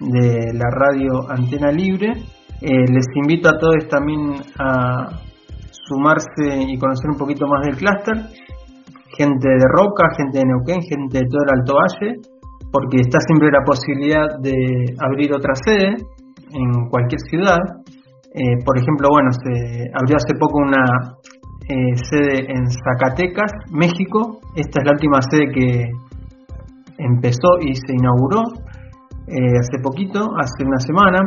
de 0.00 0.52
la 0.52 0.70
radio 0.70 1.30
Antena 1.30 1.70
Libre. 1.70 2.12
les 2.60 3.06
invito 3.14 3.48
a 3.48 3.58
todos 3.58 3.88
también 3.88 4.36
a 4.58 5.23
sumarse 5.86 6.64
y 6.68 6.78
conocer 6.78 7.10
un 7.10 7.18
poquito 7.18 7.46
más 7.46 7.66
del 7.66 7.76
clúster, 7.76 8.16
gente 9.16 9.48
de 9.48 9.66
Roca, 9.76 10.08
gente 10.16 10.38
de 10.38 10.44
Neuquén, 10.44 10.80
gente 10.82 11.18
de 11.18 11.26
todo 11.28 11.42
el 11.44 11.60
Alto 11.60 11.74
Valle, 11.74 12.20
porque 12.72 13.00
está 13.00 13.18
siempre 13.20 13.50
la 13.52 13.62
posibilidad 13.64 14.26
de 14.40 14.96
abrir 14.98 15.32
otra 15.32 15.54
sede 15.54 15.94
en 16.50 16.88
cualquier 16.90 17.20
ciudad. 17.30 17.58
Eh, 18.34 18.58
por 18.64 18.76
ejemplo, 18.78 19.08
bueno, 19.10 19.30
se 19.30 19.90
abrió 19.94 20.16
hace 20.16 20.34
poco 20.38 20.58
una 20.58 21.14
eh, 21.68 21.94
sede 22.10 22.50
en 22.50 22.66
Zacatecas, 22.66 23.52
México. 23.70 24.40
Esta 24.56 24.80
es 24.80 24.84
la 24.84 24.92
última 24.92 25.22
sede 25.22 25.52
que 25.54 25.84
empezó 26.98 27.58
y 27.60 27.74
se 27.74 27.94
inauguró 27.94 28.42
eh, 29.28 29.58
hace 29.58 29.78
poquito, 29.82 30.18
hace 30.36 30.64
una 30.66 30.80
semana. 30.80 31.20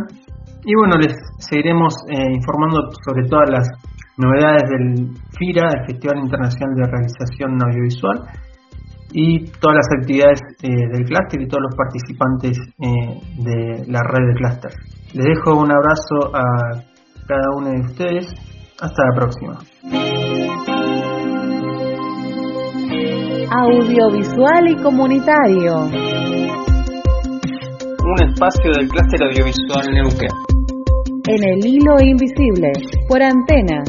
Y 0.65 0.76
bueno, 0.76 0.98
les 1.00 1.15
seguiremos 1.38 1.96
informando 2.10 2.89
sobre 3.06 3.26
todas 3.30 3.50
las 3.50 3.70
novedades 4.18 4.64
del 4.70 5.14
FIRA, 5.38 5.70
el 5.70 5.86
Festival 5.88 6.18
Internacional 6.20 6.76
de 6.76 6.84
Realización 6.90 7.58
Audiovisual, 7.64 8.22
y 9.14 9.46
todas 9.60 9.78
las 9.78 9.88
actividades 10.00 10.42
eh, 10.62 10.68
del 10.92 11.06
clúster 11.06 11.42
y 11.42 11.48
todos 11.48 11.64
los 11.64 11.76
participantes 11.76 12.58
eh, 12.80 13.22
de 13.38 13.86
la 13.88 14.02
red 14.04 14.28
de 14.28 14.34
clúster. 14.36 14.72
Les 15.14 15.26
dejo 15.26 15.60
un 15.60 15.72
abrazo 15.72 16.36
a 16.36 16.44
cada 17.28 17.48
uno 17.56 17.70
de 17.72 17.82
ustedes. 17.82 18.28
Hasta 18.80 19.04
la 19.06 19.16
próxima. 19.16 19.58
Audiovisual 23.50 24.70
y 24.70 24.76
comunitario. 24.84 25.86
Un 28.06 28.30
espacio 28.30 28.72
del 28.78 28.88
clúster 28.88 29.24
audiovisual 29.24 29.94
Neuquén. 29.94 30.30
En 31.28 31.44
el 31.44 31.66
hilo 31.66 31.96
invisible, 32.00 32.72
por 33.10 33.22
antena 33.22 33.84